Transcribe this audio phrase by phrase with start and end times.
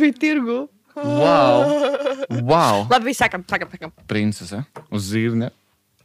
[0.00, 0.60] bija tirgu.
[0.96, 1.70] Wow!
[2.42, 2.84] wow.
[2.90, 3.94] Labi, sākam, sākam, sākam.
[4.10, 5.52] Princese uz zirņa.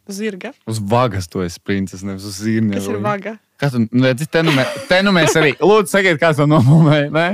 [0.07, 0.51] Zirga.
[0.69, 2.75] Uz vagas tu esi princese, nevis uz zirņa.
[2.77, 3.37] Kas ir vaga?
[3.57, 5.55] Kā tu nu, redzi, te nu, mē, te nu mēs arī.
[5.57, 7.09] Lūdzu, sakiet, kāds to nomulēja.
[7.15, 7.27] Nē,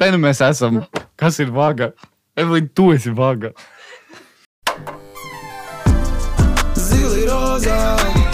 [0.00, 0.82] te nu mēs esam.
[1.20, 1.94] Kas ir vaga?
[2.36, 3.54] Evelīna, tu esi vaga.
[6.76, 7.78] Zili rozā,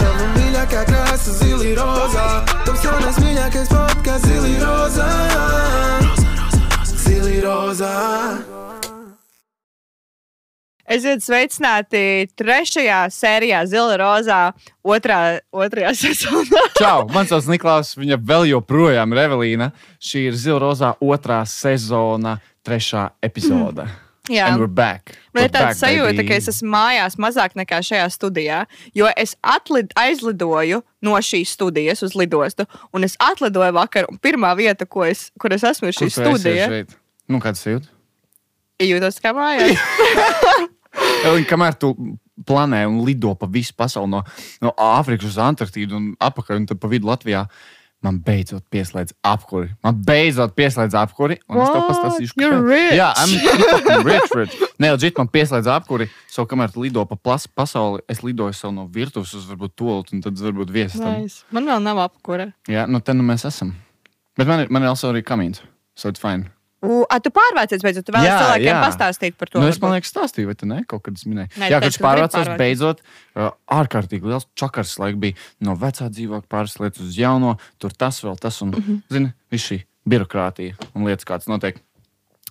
[0.01, 2.25] tava mīļākā krāsa, zili rozā.
[2.65, 6.20] Tavs jaunais mīļākais podkāsts, zili rozā.
[7.39, 7.95] Rozā.
[10.91, 14.39] Esiet sveicināti trešajā sērijā Zila Rozā,
[14.83, 16.65] otrā, otrajā sezonā.
[16.75, 17.07] Čau!
[17.15, 19.71] Mans vārds Niklaus, viņa vēl joprojām ir Evelīna.
[20.03, 23.87] Šī ir Zila Rozā otrā sezona, trešā epizode.
[24.29, 24.51] Jā.
[24.51, 25.15] And we're back.
[25.33, 26.27] Man We're ir back, sajūta, baby.
[26.27, 28.59] ka es esmu mājās mazāk nekā šajā studijā,
[28.95, 34.53] jo es atlid, aizlidoju no šīs studijas uz lidostu, un es atlidoju vakar, un pirmā
[34.59, 36.69] vieta, ko es, kur es esmu, ir šī Kur studija.
[37.31, 37.89] Nu, kāds jūtas?
[38.81, 39.77] Jūtos kā mājās.
[41.51, 41.93] Kamēr tu
[42.47, 44.23] planē un lido pa visu pasauli, no,
[44.63, 47.43] no Āfrikas uz Antarktīdu un atpakaļ, un tad pa vidu Latvijā,
[48.01, 49.69] man beidzot pieslēdz apkuri.
[49.85, 51.37] Man beidzot pieslēdz apkuri.
[51.45, 51.91] Un es tev What?
[51.91, 52.95] pastāstīšu, You're rich.
[52.97, 54.55] Jā, I'm, rich, rich.
[54.81, 56.09] Nē, legit, man pieslēdz apkuri.
[56.33, 60.17] So, kamēr tu lido pa plas, pasauli, es lidoju sev no virtuves uz varbūt toltu,
[60.17, 61.21] un tad varbūt viesis tam.
[61.21, 61.45] nice.
[61.53, 62.49] Man vēl nav apkura.
[62.71, 63.75] Jā, nu te nu mēs esam.
[64.39, 65.61] Bet man ir, man ir also arī kamīns.
[65.93, 66.49] So it's fine.
[66.81, 68.77] U, a, tu pārvācies beidzot, tu vēl Jā, cilvēkiem jā.
[68.81, 69.59] pastāstīt par to.
[69.61, 69.93] Nu, es varbūt.
[69.99, 70.79] liekas, stāstīju, vai tu ne?
[70.89, 71.51] Kaut kad es minēju.
[71.61, 73.03] Nē, Jā, kad es ka pārvācos, beidzot,
[73.37, 78.39] uh, ārkārtīgi liels čakars laik bija no vecā dzīvokļa pārslēdz uz jauno, tur tas vēl
[78.41, 78.97] tas un, Mhm.
[79.13, 81.77] zini, viss šī birokrātija un lietas, kādas notiek.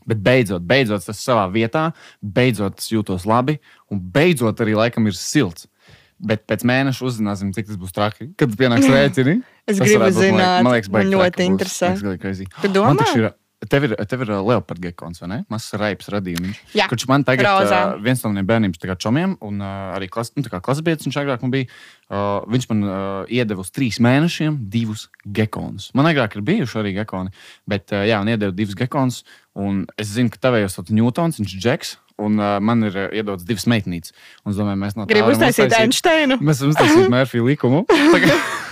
[0.06, 1.92] Bet beidzot, beidzot tas savā vietā,
[2.22, 3.58] beidzot tas jūtos labi,
[3.90, 5.66] un beidzot arī laikam ir silts.
[6.22, 8.30] Bet pēc mēneša uzzināsim, cik tas būs traki.
[8.36, 9.42] Kad pienāks rēķini.
[9.66, 10.62] Es tas gribu zināt.
[10.62, 11.94] Man liekas, Man ļoti interesē.
[11.96, 15.38] Man liekas, galīgi ir, tev ir, tev ir uh, leopards gekons, vai ne?
[15.52, 16.58] Mazs raips radījums.
[16.76, 17.80] Jā, Kurš man tagad rozā.
[17.94, 21.44] uh, viens no maniem bērniem ir čomiem, un uh, arī klas, nu, biedrs viņš agrāk
[21.44, 21.68] man bija.
[22.10, 22.94] Uh, viņš man uh,
[23.30, 25.90] iedeva uz trīs mēnešiem divus gekonus.
[25.94, 27.30] Man agrāk ir bijuši arī gekoni,
[27.70, 29.22] bet uh, jā, un iedeva divus gekonus.
[29.54, 31.98] Un es zinu, ka tavējos tāds Newtons, viņš ir Džeks.
[32.20, 34.12] Un uh, man ir iedodas divas meitnītes.
[34.44, 36.36] Un es domāju, mēs no tā Gribu varam uztaisīt Einsteinu.
[36.44, 37.86] Mēs varam uztaisīt Mērfija likumu.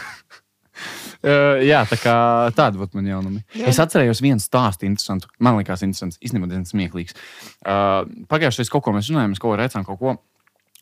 [1.18, 2.14] Uh, jā, tā kā
[2.54, 3.40] tāda būtu man jaunumi.
[3.58, 3.66] Jā.
[3.72, 5.26] Es atcerējos vienu stāstu, interesantu.
[5.42, 7.16] Man liekas, interesants, īstenībā diezgan smieklīgs.
[7.66, 10.14] Uh, Pagājušajā gadā kaut ko mēs runājām, mēs kaut ko redzējām, kaut ko.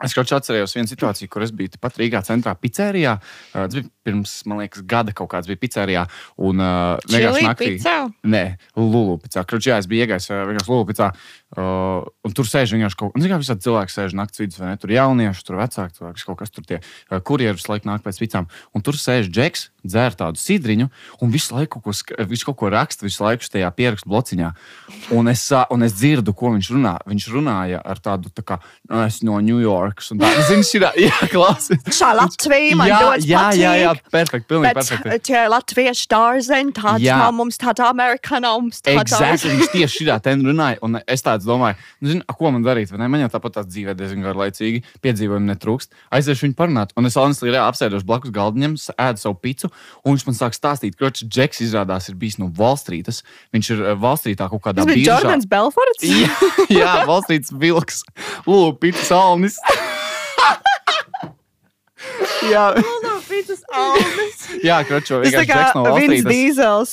[0.04, 3.14] Es kaut kā atcerējos vienu situāciju, kur es biju pat Rīgā centrā pizzērijā.
[3.54, 6.02] Uh, tas bija pirms, man liekas, gada kaut kāds bija pizzērijā.
[6.44, 7.68] Un uh, vienkārši naktī.
[7.78, 7.94] pizza?
[8.28, 8.42] Nē,
[8.76, 9.44] Lulu picā.
[9.48, 11.08] Kručī, jā, es biju iegājis uh, vienkārši Lulu picā.
[11.56, 14.76] Uh, un tur sēž vienkārši kaut kas, kā visādi cilvēki sēž naktas vidus, vai ne?
[14.82, 18.20] Tur jaunieši, tur vecāki cilvēki, kaut kas tur tie uh, kurjeri visu laiku nāk pēc
[18.20, 18.50] picām.
[18.76, 20.90] Un tur sēž džeks, dzer tādu sidriņu,
[21.22, 24.52] un visu laiku kaut ko, viņš kaut ko raksta, visu laiku tajā pierakstu blociņā.
[25.16, 26.96] Un es, sā- un es dzirdu, ko viņš runā.
[27.06, 28.58] Viņš runāja ar tādu, tā kā,
[28.90, 29.85] "Nu, es no New Yorkas.
[30.12, 31.82] Un Tā, zini, šī ir, jā, klausies.
[31.96, 34.10] Šā Latvija man jā, ļoti jā, jā, jā, patīk.
[34.16, 35.18] perfekti, pilnīgi perfekti.
[35.28, 37.16] tie latviešu dārzeņi, tāds Jā.
[37.22, 38.80] nav mums, tāds amerikānums.
[38.92, 40.78] Exactly, viņš tieši šādā ten runāja.
[40.86, 42.90] Un es tāds domāju, nu, zini, ko man darīt.
[42.92, 43.08] vai ne?
[43.12, 45.92] Man jau tāpat tāds dzīvē diezgan garlaicīgi, piedzīvojumi netrūkst.
[46.16, 46.92] Aiziešu viņu parunāt.
[46.96, 48.76] Un es honestly reāli apsēdos blakus galdiņam,
[49.06, 49.70] ēdu savu picu.
[50.04, 53.22] Un viņš man sāk stāstīt, ka Džeks izrādās ir bijis no Valstrītas.
[53.56, 55.16] Viņš ir Valstrītā kaut kādā Tas bija biržā.
[55.22, 56.04] Jordans Belfords.
[56.26, 56.32] Jā,
[56.72, 58.02] jā Valstrītas vilks,
[58.46, 59.58] Lūpītas salnis.
[62.50, 62.64] jā,
[63.26, 64.42] Pīcis Alnis.
[64.62, 66.30] jā kročo, Tas tā vienkārši kā Džeks no Vins Valstrītas.
[66.32, 66.92] Dīzels.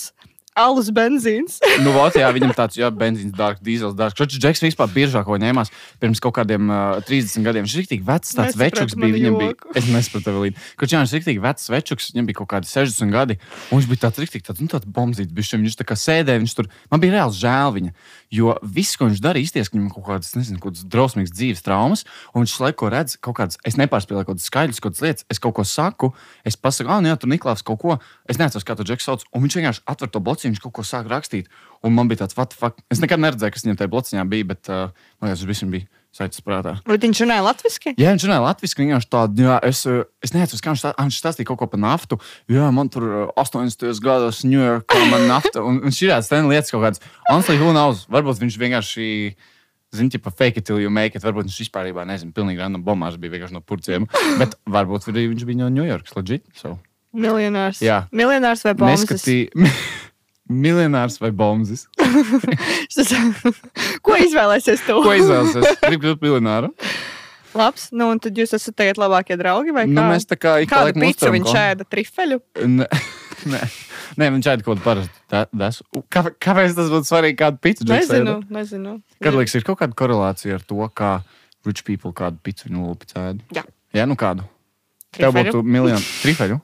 [0.56, 1.60] Alus benzīns.
[1.84, 4.16] Nu, vot, jā, viņam tāds jā, benzīns, dārgs, dīzels, dārgs.
[4.16, 7.66] Kročs Džeks vispār biežāk ko ņēmās pirms kaut kādiem uh, 30 gadiem.
[7.66, 9.16] Viņš ir tik vecs, tāds Nesapratu večuks bija.
[9.18, 9.74] Viņam bija, joku.
[9.80, 10.66] es nesaprotu, Evelīna.
[10.84, 13.40] Jā, viņš ir tik vecs večuks, viņam bija kaut kādi 60 gadi.
[13.72, 15.34] Un viņš bija tāds rīktīgi, tāds, nu, tāds bombzīts.
[15.34, 17.94] Bišķi, viņš tā kā sēdēja, viņš tur, man bija reāls žēl viņa.
[18.34, 21.66] Jo viss, ko viņš darīja, izties, ka viņam kaut kādas, nezinu, kaut kādas drausmīgas dzīves
[21.66, 22.06] traumas.
[22.34, 25.28] Un viņš laiku redz kaut kādas, es nepārspēlēju kaut kādas skaidras, kaut kādas lietas.
[25.30, 26.10] Es kaut ko saku,
[26.46, 28.00] es pasaku, ah, nu jā, tur Niklaus kaut ko.
[28.26, 29.26] Es neatceros, kā to Džeks sauc.
[29.34, 31.50] Un viņš vienkārši atver to blociņu, viņš kaut ko sāk rakstīt.
[31.84, 32.80] Un man bija tāds, what the fuck.
[32.94, 36.44] Es nekad neredzēju, kas viņam tajā blociņā bija, bet uh, man liekas, tas bija saites
[36.46, 36.76] prātā.
[36.86, 37.94] Bet viņš runāja latviski?
[37.98, 41.18] Jā, viņš runāja latviešu, viņš tādu, jā, es, uh, es neatceros, kā viņš, tā, viņš
[41.20, 42.20] stāstīja kaut ko par naftu.
[42.52, 43.90] Jā, man tur uh, 80.
[44.04, 45.64] gados Ņujorkā man nafta.
[45.66, 47.04] Un viņš ir tāds lietas kaut kāds.
[47.32, 48.06] Honestly, who knows?
[48.14, 49.10] Varbūt viņš vienkārši.
[49.94, 51.26] Zini, pa fake it you make it.
[51.26, 54.08] Varbūt viņš vispār nezina, pilnīgi random bombās bija vienkārši no purciem.
[54.40, 56.48] Bet varbūt viņš bija no New Yorkas, legit.
[56.58, 56.80] So.
[57.14, 57.82] Miljonārs.
[57.84, 58.08] Jā.
[58.10, 59.06] Miljonārs vai bombas?
[59.06, 59.70] Neskatīja.
[60.52, 61.86] Miljonārs vai bombas?
[64.04, 64.98] Ko izvēlēsies tu?
[65.06, 65.78] Ko izvēlēsies?
[65.86, 66.72] Gribu kļūt miljonāru.
[67.54, 67.92] Labs.
[67.94, 70.08] Nu, un tad jūs esat tagad labākie draugi vai Nu, kā?
[70.16, 71.86] mēs tā kā ik pa laikam picu uztveram viņš ko- ēda?
[71.94, 72.38] Trifeļu?
[72.80, 72.88] Nē,
[73.54, 73.60] nē.
[74.20, 75.86] Nē, viņš ēda kaut kādu parastu desu.
[76.14, 77.38] Kā, kāpēc tas būtu svarīgi?
[77.40, 78.98] Kādu pīci Nezinu, nezinu.
[79.24, 81.12] Kad liekas, ir kaut kāda korelācija ar to, kā
[81.66, 83.42] rich people kādu pīci no lūpas ēda?
[83.58, 83.64] Jā.
[83.94, 84.46] Jā, nu kādu?
[85.14, 85.54] Tev Trifeļu?
[85.54, 86.58] būtu miljonu trifeļu.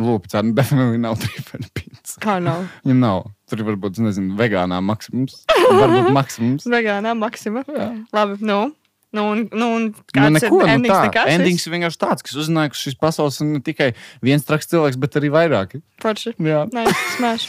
[0.00, 2.16] Nu definitīvi nav pīci.
[2.22, 2.64] Kā nav?
[2.82, 3.20] Viņam nav.
[3.50, 5.44] Tur ir varbūt, nezinu, vegānā maksimums.
[5.50, 6.66] Varbūt maksimums.
[6.70, 7.62] Vegānā maksima.
[8.14, 8.62] Labi, nu.
[9.14, 11.02] Nu, un, nu, un Nu, kāds neko, ir nu, endings tā.
[11.06, 11.28] nekas?
[11.30, 13.92] Endings vienkārši tāds, kas uzzināja, ka šis pasaules ir ne tikai
[14.26, 15.78] viens traks cilvēks, bet arī vairāki.
[16.02, 16.32] Forši.
[16.42, 16.64] Jā.
[16.74, 16.82] Nē,
[17.14, 17.44] smēš.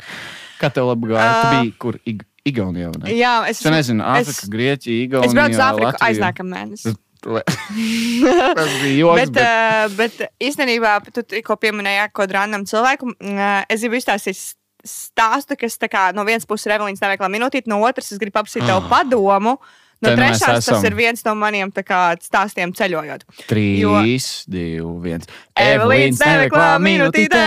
[0.62, 1.26] Kā tev labi gāja?
[1.26, 1.40] Ā.
[1.42, 1.98] Tu biji kur?
[2.06, 3.10] Ig Igaunijā, ne?
[3.18, 5.28] Jā, es, Es nezinu, Āfrika, es, Grieķija, Igaunija.
[5.28, 6.94] es braucu uz Āfriku aiznākamā mēnesī.
[8.58, 9.42] Tas bija joks, Bet, bet...
[9.42, 13.12] uh, bet īstenībā, tu tikko pieminēji kādu random cilvēku.
[13.18, 14.40] Uh, es gribu izstāstīt
[14.86, 18.64] stāstu, kas kā, no vienas puses ir Evelīnas neveiklā minūtīte, no otras es gribu apsīt
[18.64, 19.58] tev padomu.
[20.00, 23.26] No trešās tas ir viens no maniem tā kā, stāstiem ceļojot.
[23.50, 25.28] Trīs, divi, viens.
[25.60, 27.42] Evelīnas neveklā minūtītē.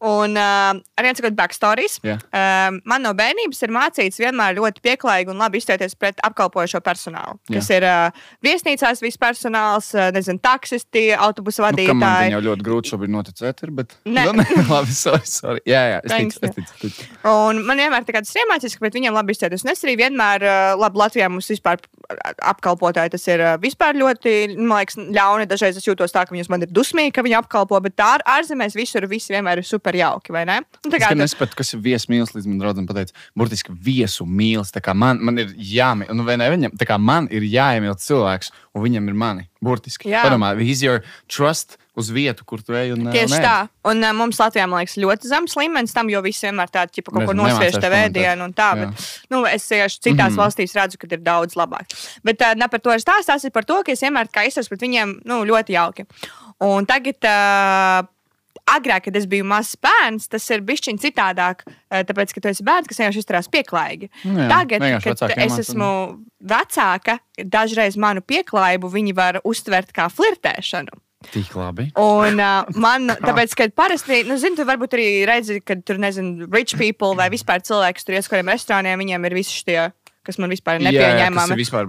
[0.00, 1.98] Un uh, arī atsakot backstories.
[2.06, 2.14] Jā.
[2.32, 7.36] Uh, man no bērnības ir mācīts vienmēr ļoti pieklājīgi un labi izturēties pret apkalpojošo personālu.
[7.50, 7.58] Jā.
[7.58, 12.00] Kas ir uh, viesnīcās viss personāls, uh, nezinu, taksisti, autobusu Nu, man vadītāji.
[12.00, 13.92] gan jau ļoti grūti šobrīd noticēt, ir, bet.
[14.08, 14.24] Nē.
[14.30, 15.60] Nu, nē, labi, sorry, sorry.
[15.68, 16.78] Jā, jā, es ticu, es ticu.
[16.86, 17.08] ticu.
[17.28, 19.66] Un man vienmēr tā kā tas ir iemācīts, ka pret viņiem labi izturēties.
[19.66, 21.76] Un es arī vienmēr, uh, labi, Latvijā mums vispār
[22.50, 25.48] apkalpotāji tas ir uh, vispār ļoti, man liekas, ļauni.
[25.50, 28.76] Dažreiz es jūtos tā, ka viņus man ir dusmīgi, ka viņi apkalpo, bet ār, ārzemēs
[28.78, 30.60] visur viss vienmēr ir super jauki, vai ne?
[30.84, 32.40] Un Es kā tas- nesaprotu, kas ir viesu mīlestības.
[32.40, 34.26] Līdz man draudzene pateica, burtiski viesu
[34.80, 38.50] kā man, man ir jāmīl, nu, vai ne viņam, tā kā man ir jāiemīl cilvēks,
[38.74, 39.48] un viņam ir mani.
[39.62, 40.08] Burtiski.
[40.08, 40.24] Jā.
[40.24, 42.92] Padomā, he's your trust uz vietu, kur tu ej.
[42.94, 43.56] Un, uh, Tieši un tā.
[43.90, 47.14] Un uh, mums Latvijā, man liekas, ļoti zems līmenis tam, jo visi vienmēr tādu ķipa
[47.14, 48.70] kaut ko nosviež tev ēdienu un tā.
[48.78, 48.86] Jā.
[48.86, 50.22] Bet, nu, es tieši citās mm.
[50.30, 50.40] -hmm.
[50.40, 51.90] valstīs redzu, ka ir daudz labāk.
[52.24, 54.46] Bet uh, ne par to ir stāsts, tas ir par to, ka es vienmēr kā
[54.46, 56.08] izsaka pret viņiem nu, ļoti jauki.
[56.60, 57.20] Un tagad.
[57.24, 58.08] Uh,
[58.70, 61.64] Agrāk, kad es biju mazs bērns, tas ir bijis citādāk.
[61.90, 64.10] eh, Tāpēc, ka tu esi bērns, kas vienkārši izturās pieklājīgi.
[64.24, 65.90] Nu jā, Tagad, kad es esmu
[66.40, 71.00] vecāka, dažreiz manu pieklājību viņi var uztvert kā flirtēšanu.
[71.20, 71.90] Tik labi.
[72.00, 76.48] Un uh, man, tāpēc, ka parasti, nu, zini, tu varbūt arī redzi, ka tur, nezinu,
[76.48, 79.90] rich people vai vispār cilvēki, kas tur ies kādiem restorāniem, viņiem ir visi šie.
[80.26, 81.28] Kas man vispār ir Jā, jā,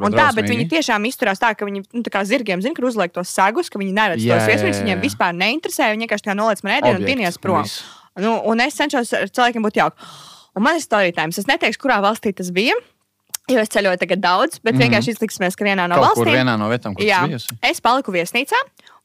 [0.08, 2.88] Un tā, bet viņi tiešām izturās tā, ka viņi, nu, tā kā zirgiem, zina, kur
[2.88, 5.04] uzliek tos sagus, ka viņi neredz Jā, tos jā, viesmīļus, jā, viņiem jā.
[5.04, 5.90] vispār neinteresē.
[5.92, 7.66] Viņi vienkārši tā noliec man ēdienu un pienies prom.
[7.68, 7.84] viss.
[8.24, 10.08] Nu, un es cenšos ar cilvēkiem būt jauki.
[10.56, 11.32] Un man ir time.
[11.36, 12.76] Es neteikšu, kurā valstī tas bija.
[13.52, 14.84] Jo es ceļoju tagad daudz, bet mm -hmm.
[14.84, 15.96] vienkārši izliksimies, ka vienā no.
[15.96, 16.36] Kaut valstīm.
[16.40, 17.26] vienā no vietām, kur Jā,
[17.64, 18.60] es paliku viesnīcā,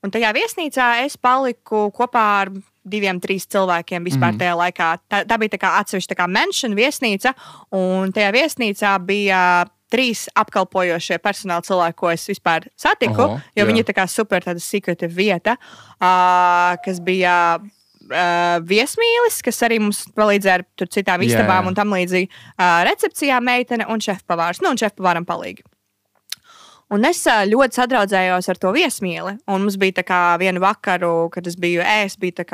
[0.04, 2.50] un tajā viesnīcā es paliku kopā ar
[2.86, 4.38] diviem, trīs cilvēkiem vispār Mhm.
[4.40, 4.90] tajā laikā.
[5.10, 7.34] Tā, tā bija tā kā atsevišķa kā menšana viesnīca,
[7.72, 9.40] un tajā viesnīcā bija
[9.90, 13.22] trīs apkalpojošie personāla cilvēki, ko es vispār satiku.
[13.22, 13.68] Oho, jo jā.
[13.68, 15.56] viņi ir tā kā super tāda secretive vieta,
[16.00, 17.58] uh, kas bija.
[18.06, 21.68] Uh, viesmīlis, kas arī mums palīdzēja ar citām istabām jā.
[21.72, 22.28] un tam līdzīgi.
[22.54, 24.60] Uh, recepcijā meitene un šefpavārs.
[24.62, 25.64] Nu, un šefpavāram palīgi.
[26.94, 29.32] Un es ļoti sadraudzējos ar to viesmīli.
[29.50, 30.04] Un mums bija
[30.38, 32.44] viena vakaru, kad es biju ēst, bija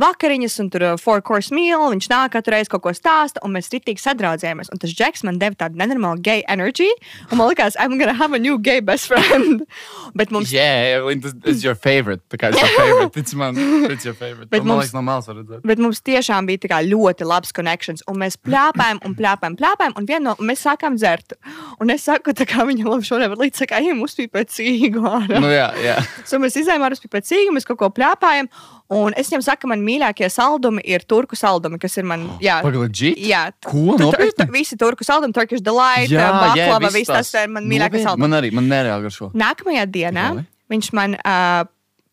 [0.00, 1.90] vakariņas, un tur ā, four course meal.
[1.92, 4.72] Viņš nāk katru reizi kaut ko stāsta, un mēs ritīgi sadraudzējāmies.
[4.72, 6.88] Un tas Džeks man deva tādu nenormālu gay energy.
[7.30, 9.66] Un man likās, I'm gonna have a new gay best friend.
[10.18, 12.24] Bet mums Jā, tas ir your favorite.
[12.32, 13.12] Tā kā es your favorite.
[13.12, 13.60] Tic man,
[13.90, 14.48] it's your favorite.
[14.48, 15.60] Bet Bet man mums- liekas, no.
[15.68, 18.02] Bet mums tiešām bija ļoti labs connections.
[18.08, 19.96] Un mēs plāpājām, un plāpājām, plāpājām.
[20.00, 21.36] Un, viena no, un mēs sākām dzert.
[21.80, 25.02] Un es saku, tā kā viņam labi šodien var līdz sakā, ejam uzpīt pēc cīgu.
[25.02, 25.98] ārā." Nu, jā, jā.
[26.24, 28.48] So mēs izējām ar uzpīt pēc cīgu, mēs kaut ko plāpājam.
[28.90, 32.24] Un es viņam saku, man mīļākie saldumi ir turku saldumi, kas ir man.
[32.42, 33.18] Jā, Pagaidzi, legit?
[33.22, 33.42] jā.
[33.62, 33.96] Ko?
[33.98, 37.48] Tu- tu- tu- Visi turku saldumi, Turkish delight, Jā, jā, baklava, viss viss tas ir
[37.48, 38.26] man mīļākie saldumi.
[38.26, 39.30] Man arī, man nereāli garšo.
[39.34, 40.46] Nākamajā dienā labi.
[40.70, 41.64] viņš man uh,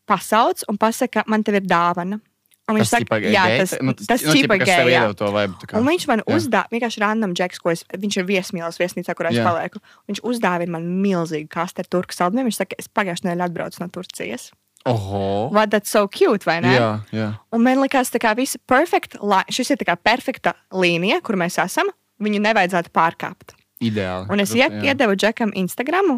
[0.06, 2.20] pasauc un pasaka, man te ir dāvana.
[2.68, 3.58] Un viņš Tas saka, gay?
[3.62, 5.02] tas, Nu, tas nu, čipa ķipa, tev jā.
[5.16, 5.68] to vibe.
[5.78, 6.36] Un viņš man Jā.
[6.36, 9.46] uzdāvina, vienkārši random džeks, ko es, viņš ir viesmīlis viesnīcā, kurā es Jā.
[9.48, 9.80] palieku.
[10.10, 12.50] Viņš uzdāvina man milzīgu kastu ar turku saldumiem.
[12.50, 14.50] Viņš saka, es pagājušajā nedēļā atbraucu no Turcijas.
[14.88, 15.48] Oho.
[15.52, 16.74] What that's so cute, vai ne?
[16.76, 17.28] Jā, jā.
[17.52, 18.34] Un man liekas, ka
[19.52, 21.88] šis ir tā kā perfekta līnija, kur mēs esam.
[22.22, 23.54] Viņu nevajadzētu pārkāpt.
[23.80, 24.26] Ideāli.
[24.32, 24.92] Un es Krūti, ie, jā.
[24.92, 26.16] iedevu džekam Instagram,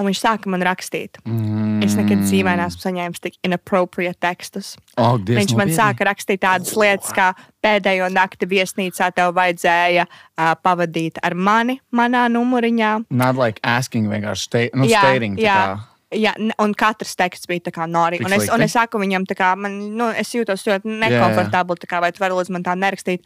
[0.00, 1.18] un viņš sāka man rakstīt.
[1.28, 1.82] Mm.
[1.84, 4.74] Es nekad dzīvē neesmu saņēmis tik inappropriate tekstus.
[4.96, 5.78] Oh, Dievs, Viņš man nopietni?
[5.78, 7.32] sāka rakstīt tādas lietas, kā
[7.62, 12.92] pēdējo nakti viesnīcā tev vajadzēja uh, pavadīt ar mani, manā numuriņā.
[13.10, 15.38] Not like asking, vienkārši sta nu, stating.
[15.42, 15.56] jā.
[15.56, 15.88] kā.
[16.12, 18.18] Jā, n- un katrs teksts bija tā kā nori.
[18.20, 21.88] Tik Un es, un es saku viņam, kā man, nu, es jūtos ļoti nekomfortabli, tā
[21.88, 23.24] kā, vai tu vari lūdzu man tā nerakstīt.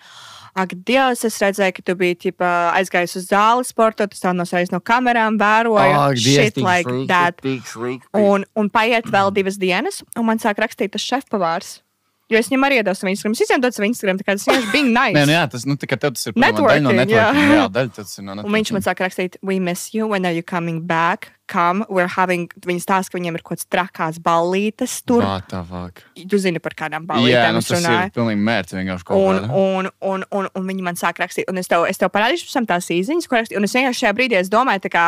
[0.57, 4.81] Ak, Dievs, es redzēju, ka tu biji ķipa, aizgājis uz zāli sportot, tas tā no
[4.81, 5.97] kamerām vēroju.
[6.17, 7.37] Dievs, shit like slikti, that.
[7.45, 8.09] tik slikti.
[8.17, 11.83] Un, un paiet vēl divas dienas, un man sāk rakstīt tas šefpavārs.
[12.27, 13.35] Jo es viņam arī iedodu savu Instagram.
[13.37, 15.15] Es visiem dodu savu Instagram, tā kā tas vienkārši bija nice.
[15.15, 16.97] Nē, nu jā, tas nu, tā kā tev tas ir daļa no Networking, jā.
[16.99, 17.53] networking.
[17.55, 18.73] Jā, daļa tas ir no Un viņš networking.
[18.75, 21.29] man saka, rakstīt, we miss you, when are you coming back?
[21.47, 25.23] Come, we're having, viņi stāsta, ka viņiem ir kaut kāds trakās ballītes tur.
[25.23, 26.03] What the fuck?
[26.19, 28.09] Tu zini, par kādām Jā, ballītēm nu, es tas runāju.
[28.09, 31.63] ir pilnīgi mērķis vienkārši kaut Un, un, un, un, un viņi man sāk rakstīt, un
[31.63, 33.63] es tev, es tev parādīšu pēc tam tās īsiņas, ko rakstīju.
[33.63, 35.07] Un es vienkārši šajā brīdī es domāju, tā kā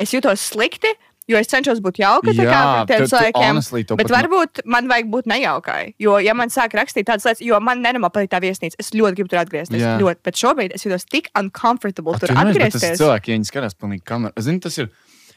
[0.00, 0.94] es jūtos slikti,
[1.28, 3.48] jo es cenšos būt jauka tā kā Jā, pret tiem tu- tu cilvēkiem.
[3.50, 5.94] honestly to Bet varbūt man vajag būt nejaukai.
[5.98, 9.14] Jo, ja man sāk rakstīt tādas lietas, jo man nenormāli patīk tā viesnīca, es ļoti
[9.18, 9.80] gribu tur atgriezties.
[9.82, 9.96] Jā.
[9.98, 12.98] Ļoti, bet šobrīd es jūtos tik uncomfortable A, tur tu nezini, bet Tas atgriezties.
[13.02, 14.32] cilvēki, ja viņi skatās pilnīgi kamerā.
[14.40, 14.90] Zini, tas ir.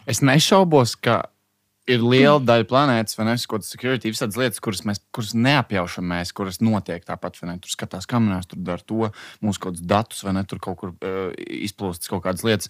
[0.07, 1.23] Es nešaubos, ka
[1.89, 6.05] ir liela daļa planētas, vai ne, kaut kādas security, visādas lietas, kuras mēs kuras neapjaušam,
[6.05, 9.09] mēs, kuras notiek tāpat, vai ne, tur skatās kamerās, tur dara to,
[9.41, 12.69] mūsu kaut kādus datus, vai ne, tur kaut kur uh, izplūstas kaut kādas lietas.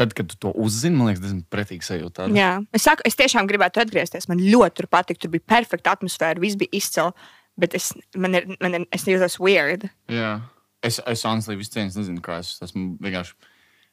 [0.00, 2.30] Tad, kad tu to uzzini, man liekas, tas ir pretīgi sajūta.
[2.32, 4.30] Jā, es saku, es tiešām gribētu atgriezties.
[4.30, 7.28] Man ļoti tur patika, tur bija perfekta atmosfēra, viss bija izcili.
[7.60, 9.90] Bet es, man ir, man ir, es jūtos weird.
[10.08, 10.38] Jā.
[10.80, 13.34] Es, es honestly visu cieņu nezinu, kā es esmu vienkārši.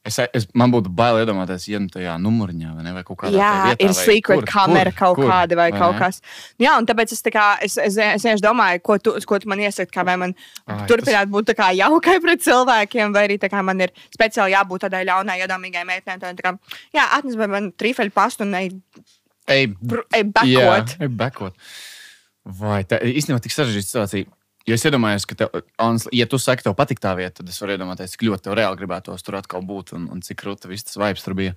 [0.08, 3.34] Es, es, man būtu bail iedomāties, ja nu tajā numuriņā vai, ne, vai kaut kādā
[3.36, 6.00] Jā, tajā vietā, ir secret kur, kamera kur, kaut kur, kāda vai, vai kaut ne?
[6.00, 6.22] kas.
[6.64, 9.60] Jā, un tāpēc es, kā, es, es, es vienkārši domāju, ko tu, ko tu man
[9.66, 13.66] iesaki, kā vai man Ai, turpināt būt tā kā jaukai pret cilvēkiem, vai arī kā
[13.66, 16.24] man ir speciāli jābūt tādai ļaunai, iedomīgai meitenei.
[16.24, 16.56] Tā, kā,
[16.96, 18.72] jā, atnes man- trīfeļu pastu un ej,
[19.48, 19.70] Ej,
[20.12, 20.98] ej Jā, backot.
[21.00, 21.56] ej, backot.
[22.58, 24.32] Vai tā īstenībā tik sarežģīta situācija?
[24.68, 27.62] Jo es iedomājos, ka, tev, honestly, ja tu saki, tev patīk tā vieta, tad es
[27.64, 30.90] varu iedomāties, cik ļoti tev reāli gribētos tur atkal būt un, un cik krūta viss
[30.90, 31.56] tas vibes tur bija.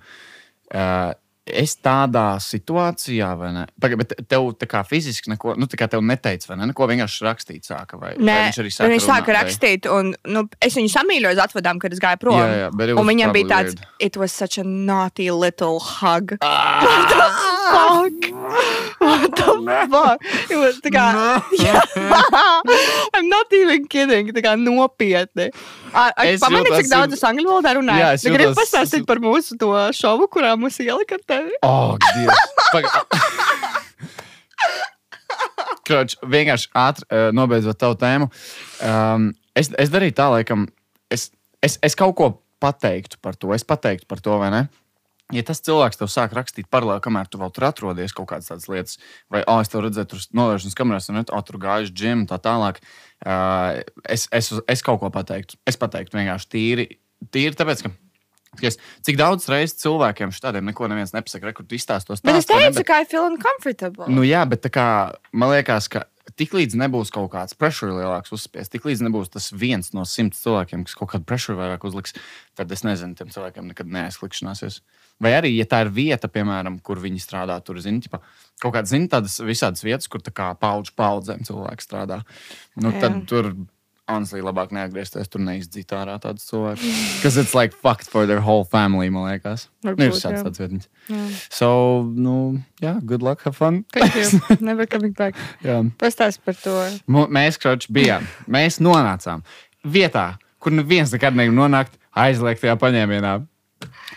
[0.71, 1.11] Uh,
[1.51, 3.65] es tādā situācijā, vai ne?
[3.81, 6.69] Pagaid, bet tev tā kā fiziski neko, nu, tā kā tev neteica, vai ne?
[6.71, 7.99] Neko vienkārši rakstīt sāka.
[7.99, 11.43] Vai, Nē, vai viņš arī sāka, viņš sāka runāt, rakstīt, un nu, es viņu samīļoju
[11.47, 12.39] atvadām, kad es gāju prom.
[12.39, 13.97] Jā, jā, un viņam bija tāds, weird.
[13.99, 16.37] it was such a naughty little hug.
[16.39, 17.57] Ah!
[17.61, 18.25] Fuck?
[19.01, 19.45] What the
[19.91, 20.17] fuck?
[20.49, 21.03] It was tā kā,
[23.15, 25.49] I'm not even kidding, tā kā nopietni.
[26.71, 28.01] Jūtos- cik daudz es angļu valodā runāju.
[28.03, 31.53] Jā, es gribi jūtos- pastāstīt par mūsu to šovu, kurā mums ielika ar tevi?
[31.61, 31.97] Oh,
[35.87, 38.25] Kroč, vienkārši ātri uh, nobeidzot tavu tēmu.
[38.85, 39.21] Um,
[39.57, 40.59] es, es darīju tā, laikam,
[41.11, 41.21] es,
[41.65, 42.25] es, es kaut ko
[42.61, 43.47] pateiktu par to.
[43.55, 44.61] Es pateiktu par to, vai ne?
[45.35, 48.69] Ja tas cilvēks tev sāk rakstīt paralēli, kamēr tu vēl tur atrodies, kaut kādas tādas
[48.71, 48.99] lietas,
[49.31, 52.81] vai, oh, es tev redzēju, tur novēršanas kamerās, un oh, tur gājuši džim, tā tālāk,
[53.25, 55.59] uh, es, es, es kaut ko pateiktu.
[55.67, 56.87] Es pateiktu vienkārši tīri,
[57.31, 57.93] tīri tāpēc, ka.
[58.51, 58.75] Skaties,
[59.07, 62.19] Cik daudz reizes cilvēkiem šādiem neko neviens nepasaka, rekurbi izstāstos.
[62.19, 64.09] Bet es vai ne, teicu, ka I feel uncomfortable.
[64.11, 64.87] Nu, jā, bet kā,
[65.31, 66.03] man liekas, ka
[66.39, 70.97] tiklīdz nebūs kaut kāds pressure lielāks uzspiest, tiklīdz nebūs tas viens no simts cilvēkiem, kas
[70.99, 72.15] kaut kādu pressure vairāk uzliks,
[72.59, 74.81] tad es nezinu, tiem cilvēkiem nekad neaizklikšanāsies.
[75.21, 78.19] Vai arī, ja tā ir vieta, piemēram, kur viņi strādā, tur zina, ķipa,
[78.61, 82.23] kaut kādas zina, tādas visādas vietas, kur tā kā paudžu paudzēm cilvēki strādā.
[82.75, 83.03] Nu, Jā.
[83.05, 83.53] tad tur.
[84.11, 87.21] Honestly, labāk neatgriezties tur neizdzīt ārā tādus cilvēkus.
[87.21, 89.67] Kas it's like fucked for their whole family, man liekas.
[89.85, 90.87] Nu, ir Varbūt, šāds tāds vietiņas.
[91.07, 91.19] Jā.
[91.53, 91.69] So,
[92.03, 92.33] nu,
[92.83, 93.85] jā, good luck, have fun.
[94.59, 95.37] Never coming back.
[95.63, 95.77] jā.
[96.01, 96.73] Pastāst par to.
[97.07, 98.25] Mu- Mēs, kroč, bijām.
[98.51, 99.45] Mēs nonācām
[99.85, 100.25] vietā,
[100.59, 103.37] kur neviens nekad negrib nonākt aizliegtajā paņēmienā.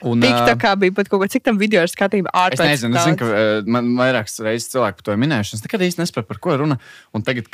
[0.05, 2.61] Un, Tik tā kā bija pat kaut ko, cik tam video ir skatība Es ārpus.
[2.69, 5.57] nezinu, es zinu, ka man vairākas reizes cilvēki par to minējuši.
[5.57, 6.77] Es nekad īsti nesaprotu, par ko runa.
[7.17, 7.49] Un tagad,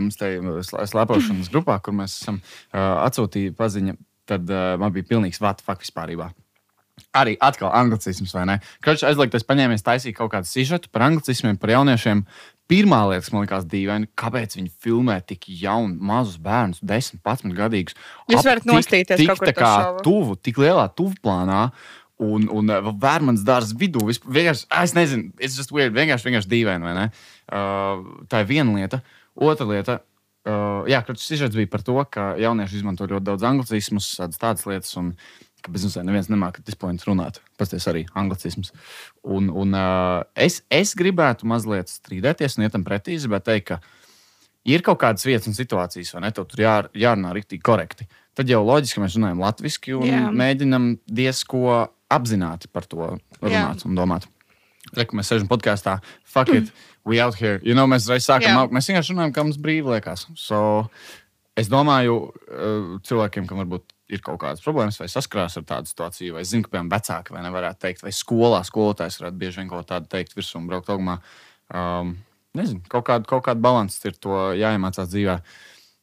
[0.00, 2.40] mums te slē- slēpošanas grupā, kur mēs esam
[2.72, 3.96] atsūtīja paziņa,
[4.28, 4.48] tad
[4.80, 6.30] man bija pilnīgs vata fakt vispārībā.
[7.14, 8.56] Arī atkal anglicisms, vai ne?
[8.82, 12.24] Kroč, aizliegtais paņēmies taisīt kaut kādu sižetu par anglicismiem, par jauniešiem.
[12.68, 17.54] Pirmā lieta, kas man likās dīvaini, kāpēc viņi filmē tik jaunu, mazus bērnus, 10, 11
[17.56, 17.96] gadīgus.
[18.28, 20.02] Jūs varat tik- nostīties tik kaut kur tā kā šovu.
[20.04, 21.70] tuvu, tik lielā tuvplānā.
[22.18, 24.02] Un, un uh, vērmans dārza vidū.
[24.10, 25.94] Vienkārši, ah, es nezinu, it's just weird.
[25.94, 27.04] Vienkārši, vienkārši dīvaini, vai ne?
[27.46, 28.98] Uh, tā ir viena lieta.
[29.38, 30.00] Otra lieta.
[30.48, 34.90] Uh, jā, šis izredzes bija par to, ka jaunieši izmanto ļoti daudz anglicismus, tādas, lietas,
[34.98, 37.40] un ka mums neviens nemāca dispoņus runāt.
[37.58, 38.72] Pasties arī anglicisms.
[39.26, 43.80] Un, un uh, es, es gribētu mazliet strīdēties un ietam pretī, gribētu teikt, ka
[44.68, 46.32] ir kaut kādas vietas un situācijas, vai ne?
[46.34, 46.74] Tev tur jā,
[47.06, 48.08] jārunā rīktīgi korekti.
[48.38, 50.26] Tad jau loģiski, mēs runājam latviešu un Jā.
[50.30, 54.28] mēģinam diezko apzināti par to runāt un domāt.
[54.96, 56.70] Reku, mēs sēžam podkāstā, fuck it,
[57.04, 57.58] we out here.
[57.66, 58.62] You know, mēs reiz sākam, Jā.
[58.62, 60.28] augt, mēs vienkārši runājam, kā mums brīvi liekas.
[60.38, 60.60] So,
[61.58, 62.30] es domāju,
[63.04, 66.72] cilvēkiem, kam varbūt ir kaut kādas problēmas, vai saskarās ar tādu situāciju, vai zina, ka,
[66.72, 70.60] piemēram, vecāki vai nevarētu teikt, vai skolā skolotājs varētu bieži vien kaut tādu teikt virsū
[70.60, 71.18] un braukt augumā.
[71.68, 72.14] Um,
[72.56, 75.40] nezinu, kaut kāda, kaut kāda balanss ir to jāiemācās dzīvē.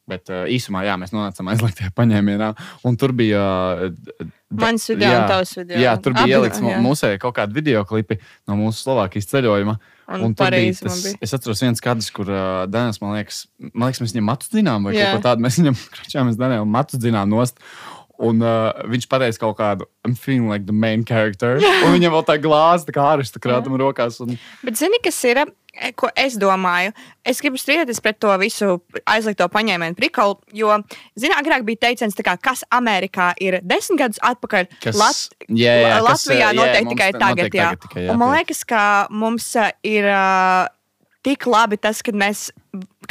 [0.05, 2.51] Bet uh, īsumā, jā, mēs nonācām aizliegtajā paņēmienā.
[2.85, 3.41] Un tur bija.
[3.89, 5.79] Uh, Mans video jā, un tavs video.
[5.81, 9.73] Jā, tur bija ielikts mūsu kaut kāda video klipi no mūsu Slovākijas ceļojuma.
[10.21, 11.17] Un Parīzi man tas, bija.
[11.25, 13.39] es atceros viens kadrs, kur uh, Dānis, man liekas,
[13.71, 15.07] man liekas, mēs viņam matu dzinām, vai Jā.
[15.09, 15.45] kaut ko tādu.
[15.47, 17.57] Mēs viņam kračājāmies Dānijam matu dzinām nost.
[18.23, 21.57] Un uh, viņš pateica kaut kādu, I'm feeling like the main character.
[21.83, 24.21] Un viņam vēl tā glāze, tā kā aristokrātam rokās.
[24.23, 25.41] Un, Bet zini, kas ir?
[25.75, 26.93] e, Ko es domāju?
[27.27, 28.77] Es gribu strīdēties pret to visu
[29.11, 30.71] aizliegto paņēmienu prikolu, jo,
[31.19, 34.69] zini, agrāk bija teiciens, kā, kas Amerikā ir desmit gadus atpakaļ.
[34.85, 37.67] Kas- Lat jā, jā, kas, Latvijā jā, noteikti mums tikai te- tagad, noteikti jā.
[37.73, 38.37] tagad tikai, jā, Un man jā.
[38.39, 40.23] liekas, ka mums ā, ir ā,
[41.27, 42.47] tik labi tas, ka mēs,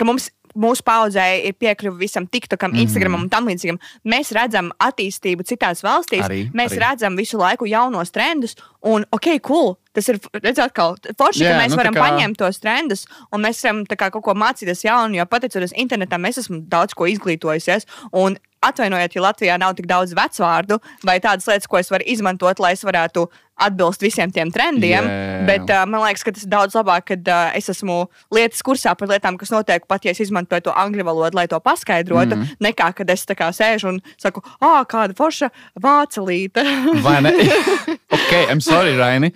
[0.00, 0.30] ka mums.
[0.54, 2.80] Mūsu paudzē ir piekļuve visam TikTokam, Mhm.
[2.87, 3.78] Instagram un tam līdzīgam.
[4.06, 6.23] Mēs redzam attīstību citās valstīs.
[6.28, 6.80] Arī, mēs arī.
[6.80, 8.54] redzam visu laiku jaunos trendus.
[8.82, 9.76] Un, ok, cool.
[9.94, 13.44] Tas ir redzēt, ka forši, Jā, ka mēs nu, varam kā- paņemt tos trendus, un
[13.46, 17.86] mēs varam kā, kaut ko mācīties jaunu, jo pateicoties internetam, es esmu daudz ko izglītojusies.
[18.12, 22.62] Un atvainojiet, ja Latvijā nav tik daudz vecvārdu vai tādas lietas, ko es varu izmantot,
[22.62, 25.06] lai es varētu atbilst visiem tiem trendiem.
[25.06, 25.42] Jā.
[25.46, 28.00] Bet uh, man liekas, ka tas ir daudz labāk, kad uh, es esmu
[28.34, 31.60] lietas kursā par lietām, kas notiek pat, ja es izmantoju to angļu valodu, lai to
[31.62, 32.56] paskaidrotu, mm.
[32.64, 35.52] nekā kad es tā kā sēžu un saku, ah, kāda forša
[35.84, 36.64] vācelīte.
[37.04, 37.34] Vai ne?
[38.16, 39.30] ok, I'm sorry, Raini.